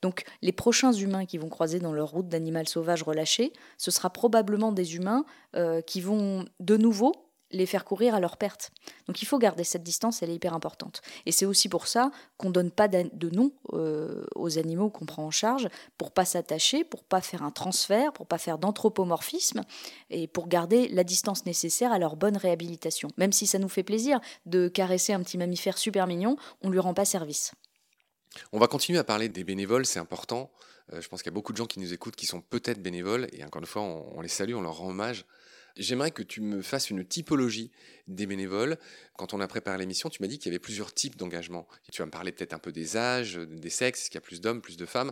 Donc 0.02 0.24
les 0.42 0.52
prochains 0.52 0.94
humains 0.94 1.26
qui 1.26 1.38
vont 1.38 1.50
croiser 1.50 1.80
dans 1.80 1.94
leur 1.94 2.10
route 2.10 2.28
d'animal 2.28 2.68
sauvage 2.68 3.04
relâché, 3.04 3.54
ce 3.78 3.92
sera 3.92 4.10
probablement 4.10 4.72
des 4.72 4.96
humains 4.96 5.26
euh, 5.56 5.82
qui 5.82 6.02
vont 6.02 6.46
de 6.60 6.78
nouveau 6.78 7.14
les 7.52 7.66
faire 7.66 7.86
courir 7.86 8.16
à 8.16 8.20
leur 8.20 8.38
perte. 8.38 8.72
Donc 9.08 9.22
il 9.22 9.26
faut 9.26 9.40
garder 9.40 9.64
cette 9.64 9.84
distance, 9.84 10.22
elle 10.22 10.30
est 10.30 10.36
hyper 10.36 10.54
importante. 10.54 11.02
Et 11.26 11.32
c'est 11.32 11.46
aussi 11.46 11.70
pour 11.70 11.88
ça 11.88 12.12
qu'on 12.38 12.50
ne 12.50 12.54
donne 12.54 12.72
pas 12.72 12.88
de 12.88 13.30
nom 13.30 13.52
euh, 13.74 14.26
aux 14.36 14.58
animaux 14.58 14.90
qu'on 14.90 15.06
prend 15.06 15.26
en 15.26 15.32
charge, 15.32 15.68
pour 15.98 16.12
pas 16.12 16.26
s'attacher, 16.26 16.84
pour 16.84 17.04
pas 17.04 17.22
faire 17.22 17.44
un 17.44 17.52
transfert, 17.52 18.14
pour 18.14 18.28
pas 18.28 18.38
faire 18.38 18.58
d'anthropomorphisme, 18.58 19.64
et 20.10 20.28
pour 20.28 20.48
garder 20.48 20.88
la 20.90 21.04
distance 21.04 21.46
nécessaire 21.46 21.92
à 21.92 22.00
leur 22.00 22.16
bonne 22.16 22.38
réhabilitation. 22.38 23.10
Même 23.18 23.32
si 23.32 23.48
ça 23.48 23.60
nous 23.60 23.70
fait 23.70 23.84
plaisir 23.84 24.20
de 24.46 24.68
caresser 24.68 25.14
un 25.14 25.22
petit 25.24 25.38
mammifère 25.38 25.78
super 25.78 26.08
mignon, 26.08 26.38
on 26.62 26.70
lui 26.70 26.80
rend 26.80 26.94
pas 26.94 27.06
service. 27.06 27.54
On 28.52 28.60
va 28.60 28.68
continuer 28.68 29.00
à 29.00 29.04
parler 29.04 29.28
des 29.28 29.44
bénévoles, 29.44 29.86
c'est 29.86 30.00
important. 30.00 30.52
Euh, 30.94 31.02
je 31.02 31.10
pense 31.10 31.22
qu'il 31.22 31.32
y 31.32 31.34
a 31.34 31.36
beaucoup 31.36 31.52
de 31.52 31.58
gens 31.58 31.66
qui 31.66 31.80
nous 31.80 31.94
écoutent 31.94 32.16
qui 32.16 32.26
sont 32.26 32.42
peut-être 32.42 32.82
bénévoles, 32.82 33.28
et 33.34 33.44
encore 33.44 33.62
une 33.62 33.68
fois, 33.68 33.82
on 33.82 34.22
les 34.22 34.28
salue, 34.28 34.54
on 34.54 34.62
leur 34.62 34.78
rend 34.78 34.90
hommage. 34.90 35.26
J'aimerais 35.78 36.12
que 36.12 36.24
tu 36.24 36.42
me 36.42 36.62
fasses 36.62 36.90
une 36.90 37.06
typologie 37.06 37.72
des 38.08 38.26
bénévoles. 38.26 38.78
Quand 39.18 39.34
on 39.34 39.40
a 39.40 39.48
préparé 39.48 39.78
l'émission, 39.78 40.10
tu 40.10 40.22
m'as 40.22 40.28
dit 40.28 40.38
qu'il 40.38 40.48
y 40.48 40.52
avait 40.52 40.60
plusieurs 40.60 40.94
types 40.94 41.16
d'engagement. 41.16 41.68
Tu 41.92 42.02
vas 42.02 42.06
me 42.06 42.12
parler 42.12 42.32
peut-être 42.32 42.54
un 42.54 42.60
peu 42.60 42.72
des 42.72 42.98
âges, 42.98 43.36
des 43.36 43.70
sexes, 43.70 44.02
est-ce 44.02 44.10
qu'il 44.10 44.18
y 44.18 44.24
a 44.24 44.26
plus 44.26 44.42
d'hommes, 44.42 44.62
plus 44.62 44.78
de 44.78 44.86
femmes 44.86 45.12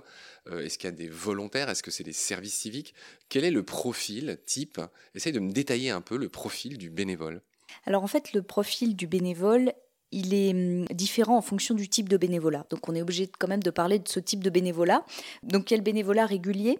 euh, 0.50 0.64
Est-ce 0.64 0.78
qu'il 0.78 0.90
y 0.90 0.94
a 0.94 0.96
des 0.96 1.10
volontaires 1.10 1.70
Est-ce 1.70 1.84
que 1.84 1.92
c'est 1.92 2.04
des 2.04 2.14
services 2.14 2.56
civiques? 2.56 2.94
Quel 3.30 3.44
est 3.44 3.52
le 3.52 3.64
profil 3.64 4.38
type? 4.46 4.82
Essaye 5.16 5.34
de 5.34 5.40
me 5.40 5.52
détailler 5.52 5.90
un 5.90 6.02
peu 6.02 6.18
le 6.18 6.30
profil 6.30 6.78
du 6.78 6.90
bénévole. 6.90 7.42
Alors 7.86 8.04
en 8.04 8.08
fait, 8.08 8.34
le 8.34 8.42
profil 8.42 8.96
du 8.96 9.08
bénévole, 9.08 9.74
il 10.12 10.34
est 10.34 10.52
hum, 10.52 10.86
différent 10.92 11.38
en 11.38 11.42
fonction 11.42 11.76
du 11.76 11.90
type 11.90 12.10
de 12.10 12.18
bénévolat. 12.18 12.66
Donc 12.70 12.88
on 12.88 12.96
est 12.96 13.02
obligé 13.02 13.28
quand 13.40 13.48
même 13.48 13.64
de 13.64 13.72
parler 13.72 14.00
de 14.00 14.08
ce 14.08 14.20
type 14.20 14.44
de 14.44 14.50
bénévolat. 14.50 15.06
Donc 15.44 15.72
le 15.72 15.82
bénévolat 15.82 16.26
régulier, 16.26 16.80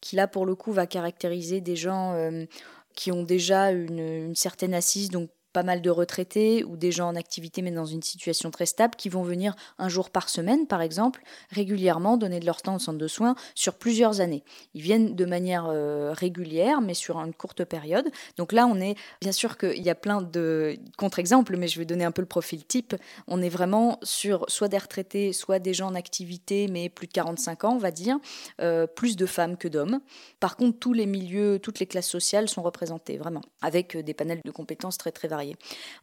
qui 0.00 0.16
là 0.16 0.28
pour 0.28 0.46
le 0.46 0.54
coup 0.54 0.72
va 0.72 0.86
caractériser 0.86 1.60
des 1.60 1.76
gens 1.76 2.12
euh, 2.14 2.44
qui 2.98 3.12
ont 3.12 3.22
déjà 3.22 3.70
une, 3.70 4.34
certaine 4.34 4.74
assise, 4.74 5.08
donc 5.08 5.30
pas 5.52 5.62
mal 5.62 5.82
de 5.82 5.90
retraités 5.90 6.64
ou 6.64 6.76
des 6.76 6.92
gens 6.92 7.08
en 7.08 7.16
activité 7.16 7.62
mais 7.62 7.70
dans 7.70 7.84
une 7.84 8.02
situation 8.02 8.50
très 8.50 8.66
stable 8.66 8.94
qui 8.96 9.08
vont 9.08 9.22
venir 9.22 9.54
un 9.78 9.88
jour 9.88 10.10
par 10.10 10.28
semaine, 10.28 10.66
par 10.66 10.82
exemple, 10.82 11.22
régulièrement 11.50 12.16
donner 12.16 12.40
de 12.40 12.46
leur 12.46 12.62
temps 12.62 12.76
au 12.76 12.78
centre 12.78 12.98
de 12.98 13.08
soins 13.08 13.34
sur 13.54 13.74
plusieurs 13.74 14.20
années. 14.20 14.44
Ils 14.74 14.82
viennent 14.82 15.14
de 15.14 15.24
manière 15.24 15.66
euh, 15.68 16.12
régulière 16.12 16.80
mais 16.80 16.94
sur 16.94 17.18
une 17.18 17.34
courte 17.34 17.64
période. 17.64 18.08
Donc 18.36 18.52
là, 18.52 18.66
on 18.66 18.80
est 18.80 18.96
bien 19.20 19.32
sûr 19.32 19.56
qu'il 19.56 19.82
y 19.82 19.90
a 19.90 19.94
plein 19.94 20.22
de 20.22 20.76
contre-exemples, 20.96 21.56
mais 21.56 21.68
je 21.68 21.78
vais 21.78 21.84
donner 21.84 22.04
un 22.04 22.12
peu 22.12 22.22
le 22.22 22.28
profil 22.28 22.64
type. 22.64 22.94
On 23.26 23.42
est 23.42 23.48
vraiment 23.48 23.98
sur 24.02 24.44
soit 24.48 24.68
des 24.68 24.78
retraités, 24.78 25.32
soit 25.32 25.58
des 25.58 25.74
gens 25.74 25.88
en 25.88 25.94
activité 25.94 26.68
mais 26.68 26.88
plus 26.88 27.06
de 27.06 27.12
45 27.12 27.64
ans, 27.64 27.74
on 27.74 27.78
va 27.78 27.90
dire, 27.90 28.18
euh, 28.60 28.86
plus 28.86 29.16
de 29.16 29.26
femmes 29.26 29.56
que 29.56 29.68
d'hommes. 29.68 30.00
Par 30.40 30.56
contre, 30.56 30.78
tous 30.78 30.92
les 30.92 31.06
milieux, 31.06 31.58
toutes 31.58 31.80
les 31.80 31.86
classes 31.86 32.08
sociales 32.08 32.48
sont 32.48 32.62
représentées 32.62 33.16
vraiment, 33.16 33.42
avec 33.62 33.96
euh, 33.96 34.02
des 34.02 34.14
panels 34.14 34.40
de 34.44 34.50
compétences 34.50 34.98
très 34.98 35.12
très 35.12 35.28
variés. 35.28 35.37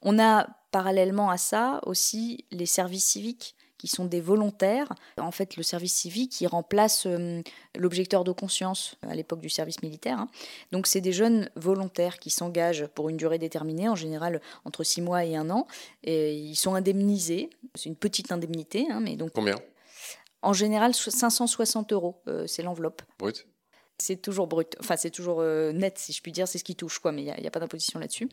On 0.02 0.20
a 0.20 0.48
parallèlement 0.72 1.30
à 1.30 1.38
ça 1.38 1.80
aussi 1.86 2.46
les 2.52 2.66
services 2.66 3.06
civiques 3.06 3.56
qui 3.78 3.88
sont 3.88 4.06
des 4.06 4.22
volontaires. 4.22 4.94
En 5.20 5.32
fait, 5.32 5.58
le 5.58 5.64
service 5.64 5.94
civique, 5.94 6.32
qui 6.32 6.48
remplace 6.48 7.06
euh, 7.06 7.42
l'objecteur 7.78 8.24
de 8.24 8.32
conscience 8.32 8.96
à 9.02 9.14
l'époque 9.16 9.42
du 9.42 9.50
service 9.50 9.84
militaire. 9.84 10.20
Hein. 10.20 10.30
Donc, 10.72 10.88
c'est 10.88 11.02
des 11.02 11.12
jeunes 11.12 11.50
volontaires 11.56 12.18
qui 12.18 12.30
s'engagent 12.30 12.88
pour 12.88 13.10
une 13.10 13.18
durée 13.18 13.38
déterminée, 13.38 13.90
en 13.90 13.96
général 13.96 14.42
entre 14.64 14.84
six 14.84 15.02
mois 15.02 15.26
et 15.26 15.36
un 15.36 15.50
an. 15.50 15.68
Et 16.04 16.36
ils 16.36 16.56
sont 16.56 16.74
indemnisés. 16.74 17.50
C'est 17.76 17.90
une 17.90 17.96
petite 17.96 18.32
indemnité. 18.32 18.88
Hein, 18.90 19.02
mais 19.02 19.16
donc, 19.18 19.34
Combien? 19.34 19.60
En 20.42 20.54
général, 20.54 20.94
560 20.94 21.92
euros, 21.92 22.22
euh, 22.28 22.48
c'est 22.48 22.64
l'enveloppe. 22.64 23.02
Brut? 23.18 23.48
C'est 23.98 24.22
toujours 24.22 24.48
brut, 24.48 24.76
enfin 24.80 24.98
c'est 24.98 25.10
toujours 25.10 25.40
euh, 25.40 25.72
net 25.72 25.98
si 25.98 26.14
je 26.14 26.22
puis 26.22 26.32
dire, 26.32 26.48
c'est 26.48 26.58
ce 26.58 26.64
qui 26.64 26.76
touche 26.76 27.00
quoi, 27.00 27.12
mais 27.12 27.24
il 27.24 27.42
n'y 27.42 27.48
a, 27.48 27.52
pas 27.52 27.60
d'imposition 27.60 28.00
là-dessus. 28.00 28.30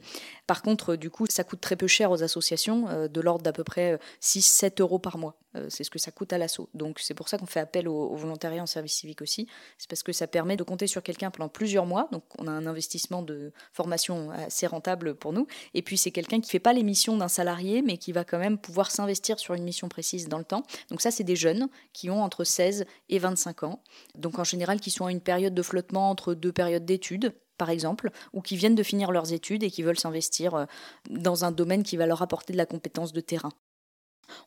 Par 0.47 0.62
contre, 0.62 0.97
du 0.97 1.11
coup, 1.11 1.26
ça 1.28 1.45
coûte 1.45 1.61
très 1.61 1.76
peu 1.76 1.87
cher 1.87 2.11
aux 2.11 2.23
associations, 2.23 2.88
euh, 2.88 3.09
de 3.09 3.21
l'ordre 3.21 3.42
d'à 3.42 3.52
peu 3.52 3.64
près 3.64 3.99
6-7 4.21 4.64
euh, 4.64 4.71
euros 4.81 4.99
par 4.99 5.19
mois. 5.19 5.37
c'est 5.69 5.85
ce 5.85 5.90
que 5.90 5.99
ça 5.99 6.11
coûte 6.11 6.33
à 6.33 6.38
l'assaut. 6.38 6.69
Donc 6.75 6.99
c'est 6.99 7.14
pour 7.14 7.28
ça 7.28 7.38
qu'on 7.38 7.47
fait 7.47 7.61
appel 7.61 7.87
au, 7.87 8.14
volontariat 8.16 8.62
en 8.62 8.66
service 8.66 8.95
civique 8.95 9.23
aussi. 9.23 9.47
C'est 9.78 9.88
parce 9.88 10.02
que 10.02 10.12
ça 10.12 10.26
permet 10.26 10.57
de 10.57 10.64
compter 10.64 10.87
sur 10.87 11.02
quelqu'un 11.02 11.31
pendant 11.31 11.49
plusieurs 11.49 11.87
mois. 11.87 12.09
Donc 12.11 12.25
on 12.38 12.47
a 12.47 12.50
un 12.50 12.66
investissement 12.66 13.23
de 13.23 13.52
formation 13.73 14.31
assez 14.31 14.66
rentable 14.66 15.14
pour 15.14 15.33
nous. 15.33 15.47
Et 15.75 15.83
puis 15.83 15.97
c'est 15.99 16.11
quelqu'un 16.11 16.40
qui 16.40 16.50
fait 16.50 16.59
pas 16.59 16.73
les 16.73 16.83
missions 16.83 17.16
d'un 17.16 17.28
salarié, 17.28 17.83
mais 17.83 17.99
qui 17.99 18.12
va 18.12 18.25
quand 18.25 18.38
même 18.38 18.59
pouvoir 18.59 18.90
s'investir 18.90 19.38
sur 19.38 19.54
une 19.54 19.64
mission 19.64 19.88
précise 19.88 20.28
dans 20.28 20.38
le 20.38 20.45
temps. 20.45 20.62
Donc 20.90 21.00
ça, 21.00 21.11
c'est 21.11 21.25
des 21.25 21.37
jeunes 21.37 21.69
qui 21.92 22.11
ont 22.11 22.23
entre 22.23 22.45
16 22.45 22.87
et 23.09 23.19
25 23.19 23.62
ans. 23.64 23.83
Donc 24.14 24.38
en 24.38 24.45
général, 24.45 24.81
qui 24.81 24.90
sont 24.90 25.07
à 25.07 25.11
une 25.11 25.21
période 25.21 25.52
de 25.55 25.63
flottement 25.63 26.11
entre 26.11 26.35
deux 26.35 26.53
périodes 26.53 26.85
d'études, 26.85 27.35
par 27.59 27.71
exemple, 27.71 28.11
ou 28.33 28.41
qui 28.41 28.57
viennent 28.57 28.75
de 28.75 28.83
finir 28.83 29.13
leurs 29.13 29.33
études 29.33 29.63
et 29.63 29.71
qui 29.71 29.83
veulent 29.83 29.99
s'investir 29.99 30.55
euh, 30.55 30.65
dans 31.11 31.45
un 31.45 31.53
domaine 31.53 31.83
qui 31.83 31.97
va 31.97 32.07
leur 32.07 32.23
apporter 32.23 32.53
de 32.53 32.59
la 32.59 32.67
compétence 32.67 33.13
de 33.13 33.21
terrain. 33.21 33.53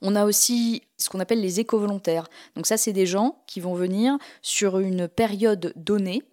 On 0.02 0.16
a 0.16 0.26
aussi 0.26 0.84
ce 0.98 1.10
qu'on 1.10 1.20
appelle 1.20 1.42
les 1.42 1.60
éco-volontaires. 1.60 2.28
Donc 2.56 2.66
ça, 2.66 2.78
c'est 2.78 2.94
des 2.94 3.06
gens 3.06 3.44
qui 3.48 3.60
vont 3.60 3.76
venir 3.76 4.18
sur 4.42 4.80
une 4.80 5.08
période 5.08 5.74
donnée 5.76 6.24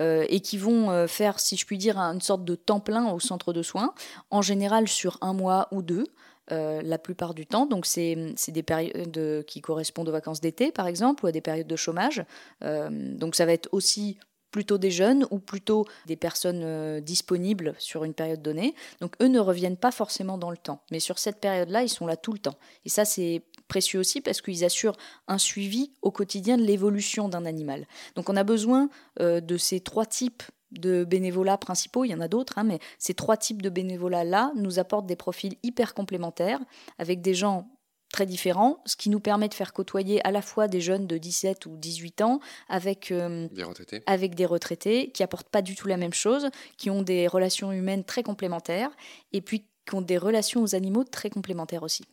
euh, 0.00 0.24
et 0.28 0.40
qui 0.40 0.56
vont 0.56 0.90
euh, 0.90 1.06
faire, 1.06 1.40
si 1.40 1.56
je 1.56 1.66
puis 1.66 1.78
dire, 1.78 1.98
une 1.98 2.20
sorte 2.20 2.44
de 2.44 2.54
temps 2.54 2.80
plein 2.80 3.10
au 3.12 3.20
centre 3.20 3.52
de 3.52 3.62
soins, 3.62 3.92
en 4.30 4.42
général 4.42 4.88
sur 4.88 5.18
un 5.20 5.32
mois 5.32 5.68
ou 5.72 5.82
deux. 5.82 6.06
La 6.50 6.98
plupart 6.98 7.34
du 7.34 7.46
temps. 7.46 7.66
Donc, 7.66 7.86
c'est 7.86 8.34
des 8.48 8.62
périodes 8.62 9.44
qui 9.46 9.60
correspondent 9.60 10.08
aux 10.08 10.12
vacances 10.12 10.40
d'été, 10.40 10.72
par 10.72 10.86
exemple, 10.86 11.24
ou 11.24 11.28
à 11.28 11.32
des 11.32 11.40
périodes 11.40 11.66
de 11.66 11.76
chômage. 11.76 12.24
donc, 12.60 13.34
ça 13.34 13.46
va 13.46 13.52
être 13.52 13.68
aussi 13.72 14.18
plutôt 14.50 14.78
des 14.78 14.90
jeunes 14.90 15.26
ou 15.30 15.38
plutôt 15.38 15.86
des 16.06 16.16
personnes 16.16 16.62
euh, 16.64 17.00
disponibles 17.00 17.74
sur 17.78 18.04
une 18.04 18.14
période 18.14 18.42
donnée. 18.42 18.74
Donc 19.00 19.14
eux 19.22 19.28
ne 19.28 19.38
reviennent 19.38 19.76
pas 19.76 19.92
forcément 19.92 20.38
dans 20.38 20.50
le 20.50 20.56
temps. 20.56 20.82
Mais 20.90 21.00
sur 21.00 21.18
cette 21.18 21.40
période-là, 21.40 21.82
ils 21.82 21.88
sont 21.88 22.06
là 22.06 22.16
tout 22.16 22.32
le 22.32 22.38
temps. 22.38 22.58
Et 22.84 22.88
ça, 22.88 23.04
c'est 23.04 23.42
précieux 23.68 24.00
aussi 24.00 24.20
parce 24.20 24.40
qu'ils 24.40 24.64
assurent 24.64 24.96
un 25.28 25.38
suivi 25.38 25.92
au 26.02 26.10
quotidien 26.10 26.58
de 26.58 26.64
l'évolution 26.64 27.28
d'un 27.28 27.46
animal. 27.46 27.86
Donc 28.16 28.28
on 28.28 28.36
a 28.36 28.44
besoin 28.44 28.88
euh, 29.20 29.40
de 29.40 29.56
ces 29.56 29.80
trois 29.80 30.06
types 30.06 30.42
de 30.72 31.04
bénévolat 31.04 31.58
principaux, 31.58 32.04
il 32.04 32.10
y 32.10 32.14
en 32.14 32.20
a 32.20 32.28
d'autres, 32.28 32.58
hein, 32.58 32.64
mais 32.64 32.78
ces 32.98 33.14
trois 33.14 33.36
types 33.36 33.62
de 33.62 33.68
bénévolat-là 33.70 34.52
nous 34.56 34.78
apportent 34.78 35.06
des 35.06 35.16
profils 35.16 35.56
hyper 35.62 35.94
complémentaires, 35.94 36.60
avec 36.98 37.20
des 37.20 37.34
gens 37.34 37.68
très 38.12 38.26
différents, 38.26 38.82
ce 38.86 38.96
qui 38.96 39.08
nous 39.08 39.20
permet 39.20 39.48
de 39.48 39.54
faire 39.54 39.72
côtoyer 39.72 40.24
à 40.26 40.30
la 40.30 40.42
fois 40.42 40.68
des 40.68 40.80
jeunes 40.80 41.06
de 41.06 41.16
17 41.16 41.66
ou 41.66 41.76
18 41.76 42.22
ans 42.22 42.40
avec, 42.68 43.12
euh, 43.12 43.48
des, 43.52 43.62
retraités. 43.62 44.02
avec 44.06 44.34
des 44.34 44.46
retraités 44.46 45.10
qui 45.12 45.22
apportent 45.22 45.48
pas 45.48 45.62
du 45.62 45.76
tout 45.76 45.88
la 45.88 45.96
même 45.96 46.12
chose, 46.12 46.50
qui 46.76 46.90
ont 46.90 47.02
des 47.02 47.28
relations 47.28 47.72
humaines 47.72 48.04
très 48.04 48.22
complémentaires 48.22 48.90
et 49.32 49.40
puis 49.40 49.64
qui 49.86 49.94
ont 49.94 50.02
des 50.02 50.18
relations 50.18 50.62
aux 50.62 50.74
animaux 50.74 51.04
très 51.04 51.30
complémentaires 51.30 51.82
aussi. 51.82 52.04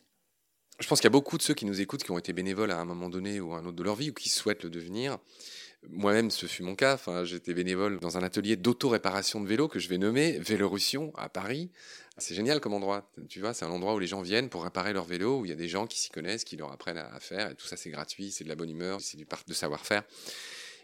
Je 0.78 0.86
pense 0.86 1.00
qu'il 1.00 1.06
y 1.06 1.08
a 1.08 1.10
beaucoup 1.10 1.36
de 1.36 1.42
ceux 1.42 1.54
qui 1.54 1.66
nous 1.66 1.80
écoutent 1.80 2.04
qui 2.04 2.12
ont 2.12 2.18
été 2.18 2.32
bénévoles 2.32 2.70
à 2.70 2.78
un 2.78 2.84
moment 2.84 3.08
donné 3.08 3.40
ou 3.40 3.52
à 3.52 3.58
un 3.58 3.64
autre 3.64 3.76
de 3.76 3.82
leur 3.82 3.96
vie 3.96 4.10
ou 4.10 4.14
qui 4.14 4.28
souhaitent 4.28 4.62
le 4.62 4.70
devenir. 4.70 5.18
Moi-même, 5.90 6.30
ce 6.30 6.46
fut 6.46 6.62
mon 6.62 6.74
cas. 6.74 6.94
Enfin, 6.94 7.24
j'étais 7.24 7.54
bénévole 7.54 7.98
dans 7.98 8.18
un 8.18 8.22
atelier 8.22 8.56
d'auto-réparation 8.56 9.40
de 9.40 9.46
vélos 9.46 9.68
que 9.68 9.78
je 9.78 9.88
vais 9.88 9.98
nommer 9.98 10.38
Vélorussion 10.38 11.12
à 11.16 11.28
Paris. 11.28 11.70
C'est 12.18 12.34
génial 12.34 12.60
comme 12.60 12.74
endroit. 12.74 13.10
Tu 13.28 13.40
vois, 13.40 13.54
c'est 13.54 13.64
un 13.64 13.70
endroit 13.70 13.94
où 13.94 13.98
les 13.98 14.06
gens 14.06 14.20
viennent 14.20 14.48
pour 14.48 14.64
réparer 14.64 14.92
leur 14.92 15.04
vélo, 15.04 15.40
où 15.40 15.44
il 15.44 15.48
y 15.48 15.52
a 15.52 15.56
des 15.56 15.68
gens 15.68 15.86
qui 15.86 15.98
s'y 15.98 16.10
connaissent, 16.10 16.44
qui 16.44 16.56
leur 16.56 16.72
apprennent 16.72 16.98
à 16.98 17.20
faire. 17.20 17.50
Et 17.50 17.54
tout 17.54 17.66
ça, 17.66 17.76
c'est 17.76 17.90
gratuit, 17.90 18.30
c'est 18.30 18.44
de 18.44 18.48
la 18.48 18.56
bonne 18.56 18.70
humeur, 18.70 19.00
c'est 19.00 19.16
du 19.16 19.24
parc 19.24 19.48
de 19.48 19.54
savoir-faire. 19.54 20.02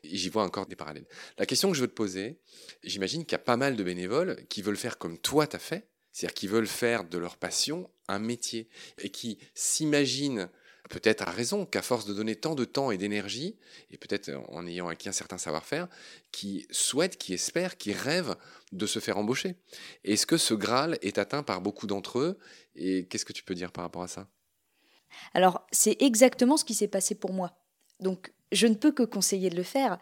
Et 0.05 0.17
j'y 0.17 0.29
vois 0.29 0.45
encore 0.45 0.67
des 0.67 0.77
parallèles. 0.77 1.07
La 1.39 1.47
question 1.47 1.71
que 1.71 1.77
je 1.77 1.83
veux 1.83 1.89
te 1.89 1.95
poser, 1.95 2.39
j'imagine 2.83 3.25
qu'il 3.25 3.33
y 3.33 3.37
a 3.37 3.39
pas 3.39 3.57
mal 3.57 3.77
de 3.77 3.83
bénévoles 3.83 4.45
qui 4.49 4.63
veulent 4.63 4.77
faire 4.77 4.99
comme 4.99 5.19
toi 5.19 5.47
t'as 5.47 5.59
fait, 5.59 5.89
c'est-à-dire 6.13 6.35
qui 6.35 6.47
veulent 6.47 6.67
faire 6.67 7.05
de 7.05 7.19
leur 7.19 7.37
passion 7.37 7.91
un 8.09 8.19
métier 8.19 8.69
et 8.99 9.11
qui 9.11 9.39
s'imaginent 9.55 10.51
peut-être 10.91 11.23
à 11.23 11.31
raison 11.31 11.67
qu'à 11.67 11.83
force 11.83 12.05
de 12.05 12.13
donner 12.13 12.37
tant 12.37 12.55
de 12.55 12.65
temps 12.65 12.91
et 12.91 12.99
d'énergie, 12.99 13.57
et 13.91 13.97
peut-être 13.97 14.31
en 14.49 14.67
ayant 14.67 14.89
acquis 14.89 15.09
un 15.09 15.13
certain 15.13 15.39
savoir-faire, 15.39 15.89
qui 16.31 16.67
souhaitent, 16.71 17.17
qui 17.17 17.35
espèrent, 17.35 17.77
qui 17.77 17.93
rêvent 17.93 18.37
de 18.73 18.87
se 18.87 18.99
faire 18.99 19.17
embaucher. 19.17 19.57
Est-ce 20.05 20.27
que 20.27 20.37
ce 20.37 20.55
Graal 20.55 20.99
est 21.03 21.19
atteint 21.19 21.43
par 21.43 21.61
beaucoup 21.61 21.87
d'entre 21.87 22.19
eux? 22.19 22.39
Et 22.75 23.07
qu'est-ce 23.07 23.25
que 23.25 23.33
tu 23.33 23.45
peux 23.45 23.55
dire 23.55 23.73
par 23.73 23.85
rapport 23.85 24.03
à 24.03 24.09
ça? 24.09 24.29
Alors, 25.33 25.67
c'est 25.73 26.01
exactement 26.03 26.57
ce 26.57 26.65
qui 26.65 26.75
s'est 26.75 26.89
passé 26.89 27.15
pour 27.15 27.33
moi. 27.33 27.57
Donc, 28.01 28.33
je 28.53 28.67
ne 28.67 28.75
peux 28.75 28.93
que 28.93 29.05
conseiller 29.05 29.51
de 29.51 29.57
le 29.57 29.63
faire. 29.63 29.99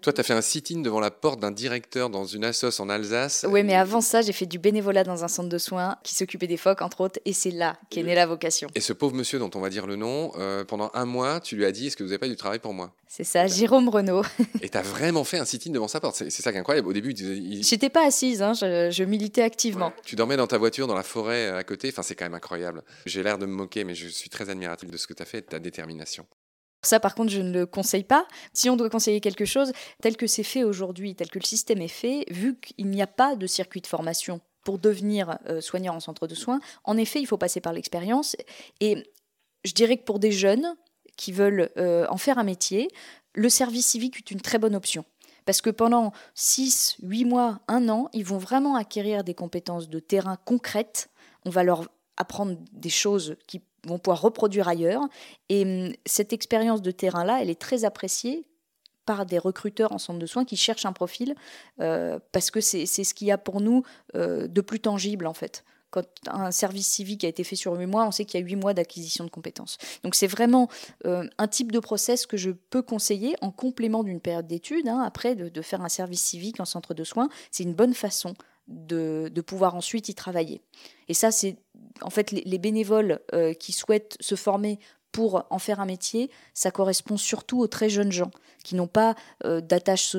Toi, 0.00 0.12
tu 0.12 0.20
as 0.20 0.24
fait 0.24 0.32
un 0.32 0.40
sit-in 0.40 0.80
devant 0.80 1.00
la 1.00 1.10
porte 1.10 1.40
d'un 1.40 1.50
directeur 1.50 2.08
dans 2.08 2.24
une 2.24 2.44
assoce 2.44 2.78
en 2.78 2.88
Alsace. 2.88 3.44
Oui, 3.48 3.64
mais 3.64 3.74
avant 3.74 4.00
ça, 4.00 4.22
j'ai 4.22 4.32
fait 4.32 4.46
du 4.46 4.58
bénévolat 4.58 5.02
dans 5.02 5.24
un 5.24 5.28
centre 5.28 5.48
de 5.48 5.58
soins 5.58 5.96
qui 6.04 6.14
s'occupait 6.14 6.46
des 6.46 6.56
phoques, 6.56 6.82
entre 6.82 7.00
autres, 7.00 7.18
et 7.24 7.32
c'est 7.32 7.50
là 7.50 7.76
qu'est 7.90 8.04
née 8.04 8.14
la 8.14 8.26
vocation. 8.26 8.68
Et 8.76 8.80
ce 8.80 8.92
pauvre 8.92 9.16
monsieur 9.16 9.40
dont 9.40 9.50
on 9.56 9.60
va 9.60 9.70
dire 9.70 9.88
le 9.88 9.96
nom, 9.96 10.30
euh, 10.38 10.64
pendant 10.64 10.92
un 10.94 11.04
mois, 11.04 11.40
tu 11.40 11.56
lui 11.56 11.64
as 11.64 11.72
dit 11.72 11.88
Est-ce 11.88 11.96
que 11.96 12.04
vous 12.04 12.10
n'avez 12.10 12.18
pas 12.18 12.28
du 12.28 12.36
travail 12.36 12.60
pour 12.60 12.74
moi? 12.74 12.92
C'est 13.08 13.24
ça, 13.24 13.48
Jérôme 13.48 13.88
Renault. 13.88 14.22
et 14.62 14.68
tu 14.68 14.78
as 14.78 14.82
vraiment 14.82 15.24
fait 15.24 15.38
un 15.38 15.44
sit-in 15.44 15.72
devant 15.72 15.88
sa 15.88 15.98
porte. 15.98 16.14
C'est 16.14 16.30
ça 16.30 16.52
qui 16.52 16.58
est 16.58 16.60
incroyable. 16.60 16.86
Au 16.86 16.92
début, 16.92 17.12
il... 17.12 17.64
j'étais 17.64 17.90
pas 17.90 18.06
assise, 18.06 18.40
hein, 18.40 18.52
je, 18.52 19.02
militais 19.02 19.42
activement. 19.42 19.92
Tu 20.04 20.14
dormais 20.14 20.36
dans 20.36 20.46
ta 20.46 20.58
voiture, 20.58 20.86
dans 20.86 20.94
la 20.94 21.02
forêt 21.02 21.48
à 21.48 21.64
côté? 21.64 21.88
Enfin, 21.88 22.02
c'est 22.02 22.14
quand 22.14 22.26
même 22.26 22.34
incroyable. 22.34 22.84
J'ai 23.06 23.22
l'air 23.24 23.38
de 23.38 23.46
me 23.46 23.52
moquer, 23.52 23.82
mais 23.82 23.94
je 23.94 24.06
suis 24.06 24.30
très 24.30 24.48
admiratif 24.48 24.90
de 24.90 24.96
ce 24.96 25.08
que 25.08 25.14
tu 25.14 25.22
as 25.22 25.26
fait, 25.26 25.40
de 25.40 25.46
ta 25.46 25.58
détermination. 25.58 26.26
Ça, 26.82 27.00
par 27.00 27.14
contre, 27.14 27.30
je 27.30 27.40
ne 27.40 27.52
le 27.52 27.66
conseille 27.66 28.04
pas. 28.04 28.26
Si 28.52 28.70
on 28.70 28.76
doit 28.76 28.90
conseiller 28.90 29.20
quelque 29.20 29.44
chose, 29.44 29.72
tel 30.00 30.16
que 30.16 30.26
c'est 30.26 30.44
fait 30.44 30.64
aujourd'hui, 30.64 31.14
tel 31.14 31.28
que 31.28 31.38
le 31.38 31.44
système 31.44 31.82
est 31.82 31.88
fait, 31.88 32.24
vu 32.30 32.56
qu'il 32.56 32.86
n'y 32.86 33.02
a 33.02 33.06
pas 33.06 33.36
de 33.36 33.46
circuit 33.46 33.80
de 33.80 33.86
formation 33.86 34.40
pour 34.64 34.78
devenir 34.78 35.38
euh, 35.48 35.60
soignant 35.60 35.96
en 35.96 36.00
centre 36.00 36.26
de 36.26 36.34
soins, 36.34 36.60
en 36.84 36.96
effet, 36.96 37.20
il 37.20 37.26
faut 37.26 37.38
passer 37.38 37.60
par 37.60 37.72
l'expérience. 37.72 38.36
Et 38.80 39.10
je 39.64 39.72
dirais 39.72 39.96
que 39.96 40.04
pour 40.04 40.18
des 40.18 40.32
jeunes 40.32 40.76
qui 41.16 41.32
veulent 41.32 41.70
euh, 41.78 42.06
en 42.10 42.16
faire 42.16 42.38
un 42.38 42.44
métier, 42.44 42.88
le 43.34 43.48
service 43.48 43.86
civique 43.86 44.16
est 44.18 44.30
une 44.30 44.40
très 44.40 44.58
bonne 44.58 44.76
option. 44.76 45.04
Parce 45.46 45.62
que 45.62 45.70
pendant 45.70 46.12
6, 46.34 46.98
8 47.02 47.24
mois, 47.24 47.60
1 47.68 47.88
an, 47.88 48.08
ils 48.12 48.24
vont 48.24 48.38
vraiment 48.38 48.76
acquérir 48.76 49.24
des 49.24 49.34
compétences 49.34 49.88
de 49.88 49.98
terrain 49.98 50.36
concrètes. 50.44 51.08
On 51.44 51.50
va 51.50 51.64
leur 51.64 51.88
apprendre 52.18 52.58
des 52.72 52.90
choses 52.90 53.36
qui 53.46 53.62
vont 53.86 53.98
pouvoir 53.98 54.20
reproduire 54.20 54.68
ailleurs. 54.68 55.02
Et 55.48 55.62
hum, 55.62 55.92
cette 56.06 56.32
expérience 56.32 56.82
de 56.82 56.90
terrain-là, 56.90 57.40
elle 57.40 57.50
est 57.50 57.60
très 57.60 57.84
appréciée 57.84 58.48
par 59.08 59.24
des 59.24 59.38
recruteurs 59.38 59.92
en 59.92 59.98
centre 59.98 60.18
de 60.18 60.26
soins 60.26 60.44
qui 60.44 60.58
cherchent 60.58 60.84
un 60.84 60.92
profil, 60.92 61.34
euh, 61.80 62.18
parce 62.30 62.50
que 62.50 62.60
c'est 62.60 62.84
ce 62.84 63.14
qu'il 63.14 63.26
y 63.26 63.30
a 63.30 63.38
pour 63.38 63.62
nous 63.62 63.82
euh, 64.14 64.46
de 64.48 64.60
plus 64.60 64.80
tangible 64.80 65.26
en 65.26 65.32
fait. 65.32 65.64
Quand 65.88 66.04
un 66.26 66.50
service 66.50 66.86
civique 66.86 67.24
a 67.24 67.28
été 67.28 67.42
fait 67.42 67.56
sur 67.56 67.72
huit 67.72 67.86
mois, 67.86 68.06
on 68.06 68.10
sait 68.10 68.26
qu'il 68.26 68.38
y 68.38 68.42
a 68.42 68.46
huit 68.46 68.56
mois 68.56 68.74
d'acquisition 68.74 69.24
de 69.24 69.30
compétences. 69.30 69.78
Donc 70.04 70.14
c'est 70.14 70.26
vraiment 70.26 70.68
euh, 71.06 71.26
un 71.38 71.48
type 71.48 71.72
de 71.72 71.78
process 71.78 72.26
que 72.26 72.36
je 72.36 72.50
peux 72.50 72.82
conseiller 72.82 73.34
en 73.40 73.50
complément 73.50 74.04
d'une 74.04 74.20
période 74.20 74.46
d'études. 74.46 74.86
Hein, 74.86 75.00
après, 75.00 75.34
de, 75.34 75.48
de, 75.48 75.62
faire 75.62 75.80
un 75.80 75.88
service 75.88 76.20
civique 76.20 76.60
en 76.60 76.66
centre 76.66 76.92
de 76.92 77.04
soins, 77.04 77.30
c'est 77.50 77.62
une 77.62 77.72
bonne 77.72 77.94
façon 77.94 78.34
de, 78.68 79.40
pouvoir 79.46 79.74
ensuite 79.74 80.08
y 80.08 80.14
travailler. 80.14 80.60
Et 81.08 81.14
ça, 81.14 81.30
c'est 81.30 81.56
en 82.02 82.10
fait 82.10 82.32
les, 82.32 82.58
bénévoles 82.58 83.20
euh, 83.34 83.54
qui 83.54 83.72
souhaitent 83.72 84.16
se 84.20 84.34
former 84.34 84.78
pour 85.12 85.46
en 85.50 85.58
faire 85.58 85.80
un 85.80 85.86
métier, 85.86 86.30
ça 86.54 86.70
correspond 86.70 87.16
surtout 87.16 87.60
aux 87.60 87.66
très 87.66 87.88
jeunes 87.88 88.12
gens 88.12 88.30
qui 88.62 88.74
n'ont 88.74 88.86
pas 88.86 89.14
euh, 89.44 89.60
d'attache 89.60 90.16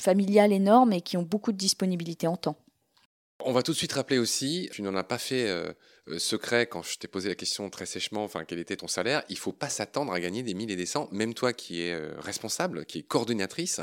familiale 0.00 0.52
énorme 0.52 0.92
et 0.92 1.00
qui 1.00 1.16
ont 1.16 1.22
beaucoup 1.22 1.52
de 1.52 1.56
disponibilité 1.56 2.26
en 2.26 2.36
temps. 2.36 2.56
On 3.44 3.52
va 3.52 3.62
tout 3.62 3.72
de 3.72 3.76
suite 3.76 3.92
rappeler 3.92 4.18
aussi, 4.18 4.68
tu 4.72 4.82
n'en 4.82 4.96
as 4.96 5.04
pas 5.04 5.18
fait 5.18 5.48
euh, 5.48 5.72
secret 6.18 6.66
quand 6.66 6.82
je 6.82 6.98
t'ai 6.98 7.06
posé 7.06 7.28
la 7.28 7.36
question 7.36 7.70
très 7.70 7.86
sèchement, 7.86 8.24
enfin 8.24 8.44
quel 8.44 8.58
était 8.58 8.76
ton 8.76 8.88
salaire. 8.88 9.22
Il 9.28 9.38
faut 9.38 9.52
pas 9.52 9.68
s'attendre 9.68 10.12
à 10.12 10.18
gagner 10.18 10.42
des 10.42 10.54
1000 10.54 10.72
et 10.72 10.76
des 10.76 10.86
cents, 10.86 11.08
même 11.12 11.34
toi 11.34 11.52
qui 11.52 11.82
es 11.82 11.96
responsable, 12.18 12.84
qui 12.84 12.98
est 12.98 13.02
coordinatrice 13.02 13.80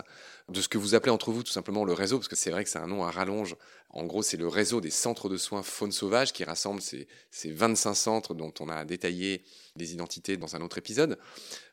de 0.49 0.61
ce 0.61 0.67
que 0.67 0.77
vous 0.77 0.93
appelez 0.93 1.11
entre 1.11 1.31
vous 1.31 1.43
tout 1.43 1.53
simplement 1.53 1.85
le 1.85 1.93
réseau, 1.93 2.17
parce 2.17 2.27
que 2.27 2.35
c'est 2.35 2.51
vrai 2.51 2.65
que 2.65 2.69
c'est 2.69 2.79
un 2.79 2.87
nom 2.87 3.05
à 3.05 3.11
rallonge 3.11 3.55
en 3.95 4.03
gros, 4.03 4.21
c'est 4.21 4.35
le 4.35 4.49
réseau 4.49 4.81
des 4.81 4.89
centres 4.89 5.29
de 5.29 5.37
soins 5.37 5.63
faune 5.63 5.93
sauvage 5.93 6.33
qui 6.33 6.43
rassemble 6.43 6.81
ces, 6.81 7.07
25 7.45 7.93
centres 7.95 8.33
dont 8.33 8.53
on 8.59 8.67
a 8.67 8.83
détaillé 8.83 9.41
les 9.77 9.93
identités 9.93 10.35
dans 10.35 10.57
un 10.57 10.61
autre 10.61 10.77
épisode. 10.77 11.17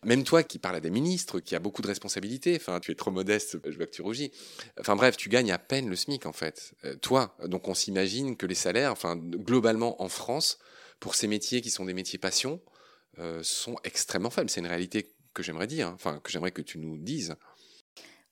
Même 0.05 0.23
toi 0.23 0.45
qui 0.45 0.61
parles 0.61 0.77
à 0.77 0.81
des 0.81 0.91
ministres, 0.91 1.41
qui 1.41 1.57
a 1.57 1.59
beaucoup 1.59 1.83
de 1.83 1.89
responsabilités, 1.89 2.55
enfin, 2.55 2.79
tu 2.79 2.93
es 2.93 2.95
trop 2.95 3.11
modeste, 3.11 3.59
je 3.69 3.77
vois 3.77 3.87
que 3.87 3.91
tu 3.93 4.03
rougis. 4.03 4.31
Enfin 4.79 4.95
bref, 4.95 5.17
tu 5.17 5.29
gagnes 5.29 5.51
à 5.51 5.59
peine 5.59 5.89
le 5.89 5.97
SMIC 5.97 6.25
en 6.27 6.33
fait. 6.33 6.75
Euh, 6.85 6.95
toi, 6.95 7.37
donc 7.45 7.67
on 7.67 7.75
s'imagine 7.75 8.37
que 8.37 8.47
les 8.47 8.55
salaires, 8.55 8.93
enfin, 8.93 9.17
globalement 9.17 10.01
en 10.01 10.09
France, 10.09 10.59
pour 11.01 11.17
ces 11.17 11.27
métiers 11.27 11.61
qui 11.61 11.71
sont 11.71 11.85
des 11.85 11.95
métiers 11.95 12.21
passion, 12.21 12.61
euh, 13.19 13.43
sont 13.43 13.77
extrêmement 13.83 14.31
faibles. 14.31 14.49
C'est 14.49 14.61
une 14.61 14.69
réalité 14.69 15.13
que 15.35 15.43
j'aimerais 15.43 15.67
dire, 15.67 15.89
hein. 15.89 15.93
enfin, 15.97 16.21
que 16.23 16.31
j'aimerais 16.31 16.53
que 16.53 16.63
tu 16.63 16.79
nous 16.79 16.97
dises. 16.99 17.35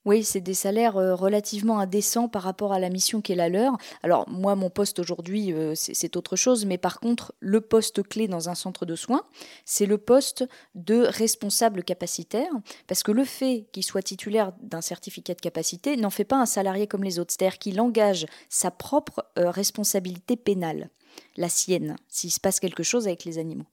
Oui, 0.07 0.25
c'est 0.25 0.41
des 0.41 0.55
salaires 0.55 0.97
euh, 0.97 1.15
relativement 1.15 1.79
indécents 1.79 2.27
par 2.27 2.43
rapport 2.43 2.73
à 2.73 2.79
la 2.79 2.89
mission 2.89 3.21
qui 3.21 3.33
est 3.33 3.37
la 3.37 3.51
leur. 3.51 3.77
Alors 4.03 4.27
moi, 4.31 4.55
mon 4.55 4.71
poste 4.71 4.99
aujourd'hui, 4.99 5.53
euh, 5.53 5.75
c'est 5.75 6.17
autre 6.17 6.37
chose, 6.37 6.65
mais 6.65 6.79
par 6.79 7.01
contre, 7.01 7.35
le 7.39 7.61
poste 7.61 8.03
clé 8.03 8.27
dans 8.27 8.49
un 8.49 8.55
centre 8.55 8.87
de 8.87 8.97
soins, 8.97 9.25
c'est 9.67 9.85
le 9.85 9.99
poste 9.99 10.49
de 10.75 11.03
responsable 11.03 11.85
capacitaire, 11.85 12.51
parce 12.87 13.03
que 13.03 13.13
le 13.13 13.27
fait 13.27 13.67
qu'il 13.73 13.85
soit 13.85 14.03
titulaire 14.03 14.53
d'un 14.63 14.81
certificat 14.81 15.35
de 15.35 15.41
capacité 15.41 15.99
n'en 15.99 16.11
fait 16.11 16.25
pas 16.25 16.41
un 16.41 16.47
salarié 16.47 16.87
comme 16.87 17.05
les 17.05 17.19
autres, 17.19 17.35
c'est-à-dire 17.37 17.59
qu'il 17.59 17.79
engage 17.79 18.25
sa 18.49 18.71
propre 18.71 19.27
euh, 19.39 19.51
responsabilité 19.51 20.37
pénale 20.37 20.89
la 21.37 21.49
sienne, 21.49 21.97
s'il 22.09 22.31
se 22.31 22.41
passe 22.41 22.61
quelque 22.61 22.83
chose 22.83 23.07
avec 23.07 23.25
les 23.25 23.39
animaux. 23.39 23.67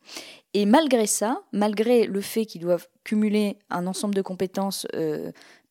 Et 0.53 0.65
malgré 0.65 1.05
ça, 1.07 1.43
malgré 1.51 2.05
le 2.05 2.21
fait 2.21 2.45
qu'ils 2.45 2.61
doivent 2.61 2.87
cumuler 3.03 3.59
un 3.69 3.87
ensemble 3.87 4.15
de 4.15 4.21
compétences 4.21 4.87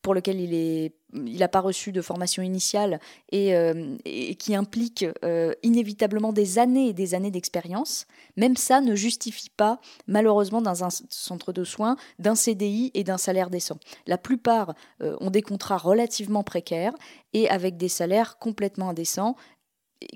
pour 0.01 0.13
lequel 0.13 0.39
il 0.39 0.91
n'a 1.13 1.47
pas 1.47 1.59
reçu 1.59 1.91
de 1.91 2.01
formation 2.01 2.43
initiale 2.43 2.99
et, 3.31 3.55
euh, 3.55 3.97
qui 4.39 4.55
implique 4.55 5.05
euh, 5.23 5.53
inévitablement 5.63 6.33
des 6.33 6.59
années 6.59 6.89
et 6.89 6.93
des 6.93 7.13
années 7.13 7.31
d'expérience, 7.31 8.05
même 8.35 8.55
ça 8.55 8.81
ne 8.81 8.95
justifie 8.95 9.49
pas, 9.49 9.79
malheureusement, 10.07 10.61
dans 10.61 10.83
un 10.83 10.89
centre 11.09 11.51
de 11.51 11.63
soins, 11.63 11.97
d'un 12.19 12.35
CDI 12.35 12.91
et 12.93 13.03
d'un 13.03 13.17
salaire 13.17 13.49
décent. 13.49 13.79
La 14.05 14.17
plupart 14.17 14.73
euh, 15.01 15.15
ont 15.19 15.31
des 15.31 15.41
contrats 15.41 15.77
relativement 15.77 16.43
précaires 16.43 16.93
et 17.33 17.49
avec 17.49 17.77
des 17.77 17.89
salaires 17.89 18.37
complètement 18.37 18.89
indécents 18.89 19.35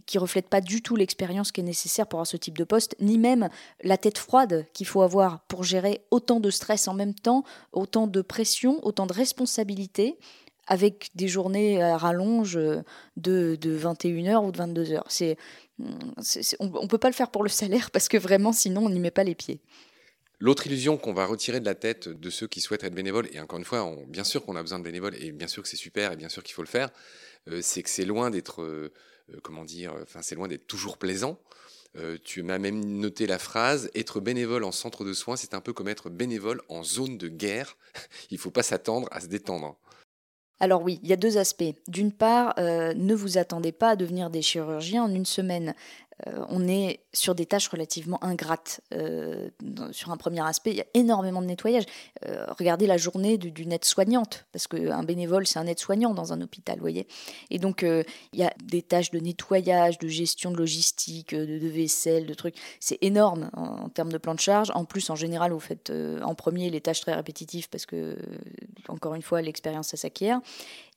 qui 0.05 0.17
reflète 0.17 0.47
pas 0.47 0.61
du 0.61 0.81
tout 0.81 0.95
l'expérience 0.95 1.51
qui 1.51 1.61
est 1.61 1.63
nécessaire 1.63 2.07
pour 2.07 2.17
avoir 2.19 2.27
ce 2.27 2.37
type 2.37 2.57
de 2.57 2.63
poste, 2.63 2.95
ni 2.99 3.17
même 3.17 3.49
la 3.83 3.97
tête 3.97 4.17
froide 4.17 4.65
qu'il 4.73 4.87
faut 4.87 5.01
avoir 5.01 5.41
pour 5.47 5.63
gérer 5.63 6.01
autant 6.11 6.39
de 6.39 6.49
stress 6.49 6.87
en 6.87 6.93
même 6.93 7.13
temps, 7.13 7.43
autant 7.71 8.07
de 8.07 8.21
pression, 8.21 8.79
autant 8.85 9.05
de 9.05 9.13
responsabilités, 9.13 10.17
avec 10.67 11.09
des 11.15 11.27
journées 11.27 11.81
à 11.81 11.97
rallonge 11.97 12.53
de, 12.53 12.83
de 13.17 13.77
21h 13.77 14.45
ou 14.45 14.51
de 14.51 14.59
22h. 14.59 15.01
C'est, 15.09 15.37
on 16.59 16.83
ne 16.83 16.87
peut 16.87 16.97
pas 16.97 17.09
le 17.09 17.13
faire 17.13 17.31
pour 17.31 17.43
le 17.43 17.49
salaire 17.49 17.91
parce 17.91 18.07
que 18.07 18.17
vraiment, 18.17 18.53
sinon, 18.53 18.85
on 18.85 18.89
n'y 18.89 18.99
met 18.99 19.11
pas 19.11 19.23
les 19.23 19.35
pieds. 19.35 19.59
L'autre 20.39 20.65
illusion 20.65 20.97
qu'on 20.97 21.13
va 21.13 21.25
retirer 21.25 21.59
de 21.59 21.65
la 21.65 21.75
tête 21.75 22.09
de 22.09 22.29
ceux 22.31 22.47
qui 22.47 22.61
souhaitent 22.61 22.83
être 22.83 22.95
bénévoles, 22.95 23.27
et 23.31 23.39
encore 23.39 23.59
une 23.59 23.65
fois, 23.65 23.95
bien 24.07 24.23
sûr 24.23 24.43
qu'on 24.43 24.55
a 24.55 24.61
besoin 24.61 24.79
de 24.79 24.83
bénévoles, 24.83 25.15
et 25.21 25.31
bien 25.31 25.47
sûr 25.47 25.61
que 25.61 25.69
c'est 25.69 25.77
super, 25.77 26.13
et 26.13 26.15
bien 26.15 26.29
sûr 26.29 26.41
qu'il 26.41 26.55
faut 26.55 26.63
le 26.63 26.67
faire, 26.67 26.89
euh, 27.47 27.59
c'est 27.61 27.83
que 27.83 27.89
c'est 27.89 28.05
loin 28.05 28.29
d'être... 28.31 28.61
Euh, 28.61 28.91
comment 29.41 29.65
dire, 29.65 29.93
enfin 30.01 30.21
c'est 30.21 30.35
loin 30.35 30.47
d'être 30.47 30.67
toujours 30.67 30.97
plaisant. 30.97 31.39
Euh, 31.97 32.17
tu 32.23 32.41
m'as 32.41 32.57
même 32.57 32.79
noté 32.83 33.27
la 33.27 33.37
phrase 33.37 33.89
Être 33.95 34.21
bénévole 34.21 34.63
en 34.63 34.71
centre 34.71 35.03
de 35.03 35.13
soins, 35.13 35.35
c'est 35.35 35.53
un 35.53 35.61
peu 35.61 35.73
comme 35.73 35.89
être 35.89 36.09
bénévole 36.09 36.61
en 36.69 36.83
zone 36.83 37.17
de 37.17 37.27
guerre. 37.27 37.77
Il 38.31 38.35
ne 38.35 38.39
faut 38.39 38.51
pas 38.51 38.63
s'attendre 38.63 39.07
à 39.11 39.19
se 39.19 39.27
détendre. 39.27 39.77
Alors 40.61 40.83
oui, 40.83 40.99
il 41.01 41.09
y 41.09 41.13
a 41.13 41.17
deux 41.17 41.39
aspects. 41.39 41.73
D'une 41.87 42.11
part, 42.11 42.53
euh, 42.59 42.93
ne 42.93 43.15
vous 43.15 43.39
attendez 43.39 43.71
pas 43.71 43.89
à 43.89 43.95
devenir 43.95 44.29
des 44.29 44.43
chirurgiens 44.43 45.03
en 45.03 45.11
une 45.11 45.25
semaine. 45.25 45.73
Euh, 46.27 46.45
on 46.49 46.67
est 46.67 46.99
sur 47.13 47.35
des 47.35 47.45
tâches 47.45 47.67
relativement 47.67 48.23
ingrates. 48.23 48.81
Euh, 48.93 49.49
sur 49.91 50.11
un 50.11 50.17
premier 50.17 50.41
aspect, 50.41 50.71
il 50.71 50.77
y 50.77 50.81
a 50.81 50.85
énormément 50.93 51.41
de 51.41 51.47
nettoyage. 51.47 51.85
Euh, 52.25 52.45
regardez 52.57 52.87
la 52.87 52.97
journée 52.97 53.37
du, 53.37 53.51
du 53.51 53.67
soignante 53.81 54.45
parce 54.51 54.67
qu'un 54.67 55.03
bénévole, 55.03 55.47
c'est 55.47 55.59
un 55.59 55.65
aide-soignant 55.65 56.13
dans 56.13 56.33
un 56.33 56.41
hôpital, 56.41 56.75
vous 56.75 56.81
voyez. 56.81 57.07
Et 57.49 57.59
donc, 57.59 57.83
il 57.83 58.39
y 58.39 58.43
a 58.43 58.53
des 58.63 58.81
tâches 58.81 59.11
de 59.11 59.19
nettoyage, 59.19 59.97
de 59.97 60.07
gestion 60.07 60.51
de 60.51 60.57
logistique, 60.57 61.33
de, 61.33 61.67
vaisselle, 61.67 62.25
de 62.25 62.33
trucs. 62.33 62.55
C'est 62.79 62.97
énorme 63.01 63.49
en, 63.53 63.89
termes 63.89 64.11
de 64.11 64.17
plan 64.17 64.35
de 64.35 64.39
charge. 64.39 64.71
En 64.75 64.85
plus, 64.85 65.09
en 65.09 65.15
général, 65.15 65.51
vous 65.51 65.59
faites 65.59 65.91
en 66.23 66.35
premier 66.35 66.69
les 66.69 66.81
tâches 66.81 67.01
très 67.01 67.13
répétitives 67.13 67.69
parce 67.69 67.85
que, 67.85 68.17
encore 68.87 69.15
une 69.15 69.21
fois, 69.21 69.41
l'expérience, 69.41 69.89
ça 69.89 69.97
s'acquiert. 69.97 70.41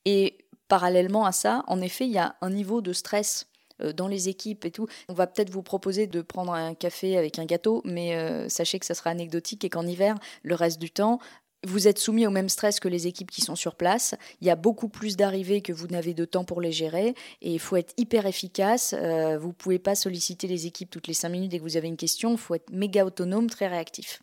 Et 0.05 0.39
parallèlement 0.69 1.25
à 1.25 1.33
ça, 1.33 1.65
en 1.67 1.81
effet, 1.81 2.07
il 2.07 2.13
y 2.13 2.19
a 2.19 2.37
un 2.41 2.51
niveau 2.51 2.81
de 2.81 2.93
stress 2.93 3.47
dans 3.81 4.09
les 4.09 4.29
équipes 4.29 4.65
et 4.65 4.71
tout. 4.71 4.87
On 5.09 5.15
va 5.15 5.27
peut-être 5.27 5.51
vous 5.51 5.63
proposer 5.63 6.07
de 6.07 6.23
prendre 6.23 6.53
un 6.53 6.75
café 6.75 7.17
avec 7.17 7.39
un 7.39 7.45
gâteau, 7.45 7.83
mais 7.85 8.17
euh, 8.17 8.49
sachez 8.49 8.79
que 8.79 8.87
ça 8.87 8.95
sera 8.95 9.11
anecdotique 9.11 9.65
et 9.65 9.71
qu'en 9.71 9.87
hiver, 9.87 10.17
le 10.43 10.55
reste 10.55 10.81
du 10.81 10.91
temps, 10.91 11.19
vous 11.67 11.89
êtes 11.89 11.99
soumis 11.99 12.27
au 12.27 12.31
même 12.31 12.49
stress 12.49 12.79
que 12.79 12.89
les 12.89 13.07
équipes 13.07 13.31
qui 13.31 13.41
sont 13.41 13.57
sur 13.57 13.75
place. 13.75 14.15
Il 14.41 14.47
y 14.47 14.51
a 14.51 14.57
beaucoup 14.57 14.89
plus 14.89 15.17
d'arrivées 15.17 15.63
que 15.63 15.73
vous 15.73 15.87
n'avez 15.87 16.15
de 16.15 16.25
temps 16.25 16.45
pour 16.45 16.61
les 16.61 16.73
gérer 16.73 17.15
et 17.41 17.55
il 17.55 17.59
faut 17.59 17.77
être 17.77 17.95
hyper 17.97 18.27
efficace. 18.27 18.95
Euh, 18.97 19.39
vous 19.39 19.49
ne 19.49 19.53
pouvez 19.53 19.79
pas 19.79 19.95
solliciter 19.95 20.47
les 20.47 20.67
équipes 20.67 20.91
toutes 20.91 21.07
les 21.07 21.15
cinq 21.15 21.31
minutes 21.31 21.51
dès 21.51 21.59
que 21.59 21.63
vous 21.63 21.77
avez 21.77 21.89
une 21.89 21.97
question. 21.97 22.33
Il 22.33 22.39
faut 22.39 22.55
être 22.55 22.71
méga 22.71 23.05
autonome, 23.05 23.49
très 23.49 23.69
réactif. 23.69 24.23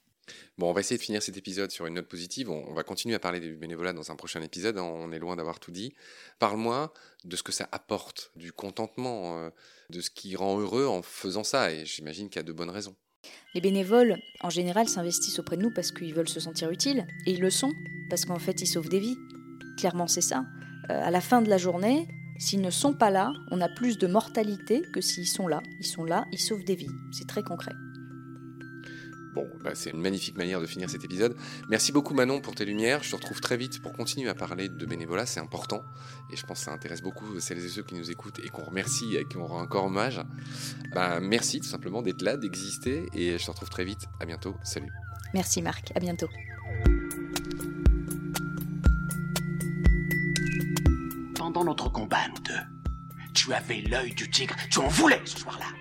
Bon, 0.57 0.69
on 0.69 0.73
va 0.73 0.81
essayer 0.81 0.97
de 0.97 1.01
finir 1.03 1.23
cet 1.23 1.37
épisode 1.37 1.71
sur 1.71 1.85
une 1.85 1.95
note 1.95 2.07
positive. 2.07 2.49
On, 2.49 2.73
va 2.73 2.83
continuer 2.83 3.15
à 3.15 3.19
parler 3.19 3.39
du 3.39 3.55
bénévolat 3.55 3.93
dans 3.93 4.11
un 4.11 4.15
prochain 4.15 4.41
épisode. 4.41 4.77
Hein. 4.77 4.83
On 4.83 5.11
est 5.11 5.19
loin 5.19 5.35
d'avoir 5.35 5.59
tout 5.59 5.71
dit. 5.71 5.93
Parle-moi 6.39 6.93
de 7.23 7.35
ce 7.35 7.43
que 7.43 7.51
ça 7.51 7.67
apporte, 7.71 8.31
du 8.35 8.51
contentement, 8.51 9.39
euh, 9.39 9.49
de 9.89 10.01
ce 10.01 10.09
qui 10.09 10.35
rend 10.35 10.59
heureux 10.59 10.85
en 10.85 11.01
faisant 11.01 11.43
ça. 11.43 11.71
Et 11.71 11.85
j'imagine 11.85 12.29
qu'il 12.29 12.37
y 12.37 12.39
a 12.39 12.43
de 12.43 12.53
bonnes 12.53 12.69
raisons. 12.69 12.95
Les 13.53 13.61
bénévoles, 13.61 14.17
en 14.41 14.49
général, 14.49 14.87
s'investissent 14.87 15.39
auprès 15.39 15.57
de 15.57 15.61
nous 15.61 15.73
parce 15.73 15.91
qu'ils 15.91 16.13
veulent 16.13 16.29
se 16.29 16.39
sentir 16.39 16.71
utiles. 16.71 17.05
Et 17.25 17.31
ils 17.31 17.41
le 17.41 17.49
sont, 17.49 17.71
parce 18.09 18.25
qu'en 18.25 18.39
fait, 18.39 18.61
ils 18.61 18.67
sauvent 18.67 18.89
des 18.89 18.99
vies. 18.99 19.17
Clairement, 19.77 20.07
c'est 20.07 20.21
ça. 20.21 20.43
Euh, 20.89 21.01
à 21.03 21.11
la 21.11 21.21
fin 21.21 21.41
de 21.41 21.49
la 21.49 21.57
journée, 21.57 22.07
s'ils 22.39 22.61
ne 22.61 22.71
sont 22.71 22.93
pas 22.93 23.09
là, 23.09 23.33
on 23.51 23.61
a 23.61 23.69
plus 23.69 23.97
de 23.97 24.07
mortalité 24.07 24.81
que 24.93 25.01
s'ils 25.01 25.27
sont 25.27 25.47
là. 25.47 25.61
Ils 25.79 25.85
sont 25.85 26.03
là, 26.03 26.25
ils 26.31 26.39
sauvent 26.39 26.63
des 26.63 26.75
vies. 26.75 26.89
C'est 27.11 27.27
très 27.27 27.43
concret. 27.43 27.73
Bon, 29.33 29.47
bah, 29.63 29.71
c'est 29.75 29.91
une 29.91 30.01
magnifique 30.01 30.37
manière 30.37 30.59
de 30.59 30.65
finir 30.65 30.89
cet 30.89 31.05
épisode. 31.05 31.35
Merci 31.69 31.91
beaucoup 31.91 32.13
Manon 32.13 32.41
pour 32.41 32.53
tes 32.53 32.65
lumières. 32.65 33.01
Je 33.03 33.11
te 33.11 33.15
retrouve 33.15 33.39
très 33.39 33.55
vite 33.55 33.81
pour 33.81 33.93
continuer 33.93 34.29
à 34.29 34.33
parler 34.35 34.67
de 34.67 34.85
bénévolat, 34.85 35.25
c'est 35.25 35.39
important. 35.39 35.85
Et 36.31 36.35
je 36.35 36.45
pense 36.45 36.59
que 36.59 36.65
ça 36.65 36.73
intéresse 36.73 37.01
beaucoup 37.01 37.39
celles 37.39 37.63
et 37.63 37.69
ceux 37.69 37.83
qui 37.83 37.95
nous 37.95 38.11
écoutent 38.11 38.39
et 38.43 38.49
qu'on 38.49 38.63
remercie 38.63 39.15
et 39.15 39.25
qui 39.25 39.37
on 39.37 39.45
rend 39.45 39.61
encore 39.61 39.85
hommage. 39.85 40.21
Bah, 40.93 41.19
merci 41.21 41.61
tout 41.61 41.67
simplement 41.67 42.01
d'être 42.01 42.21
là, 42.21 42.35
d'exister. 42.35 43.07
Et 43.13 43.37
je 43.37 43.45
te 43.45 43.51
retrouve 43.51 43.69
très 43.69 43.85
vite. 43.85 44.07
À 44.19 44.25
bientôt. 44.25 44.55
Salut. 44.63 44.91
Merci 45.33 45.61
Marc. 45.61 45.91
À 45.95 45.99
bientôt. 45.99 46.27
Pendant 51.35 51.63
notre 51.63 51.89
combat, 51.89 52.27
nous 52.29 52.41
deux, 52.43 53.25
tu 53.33 53.53
avais 53.53 53.81
l'œil 53.81 54.13
du 54.13 54.29
tigre. 54.29 54.55
Tu 54.69 54.79
en 54.79 54.87
voulais 54.87 55.21
ce 55.25 55.39
soir-là. 55.39 55.80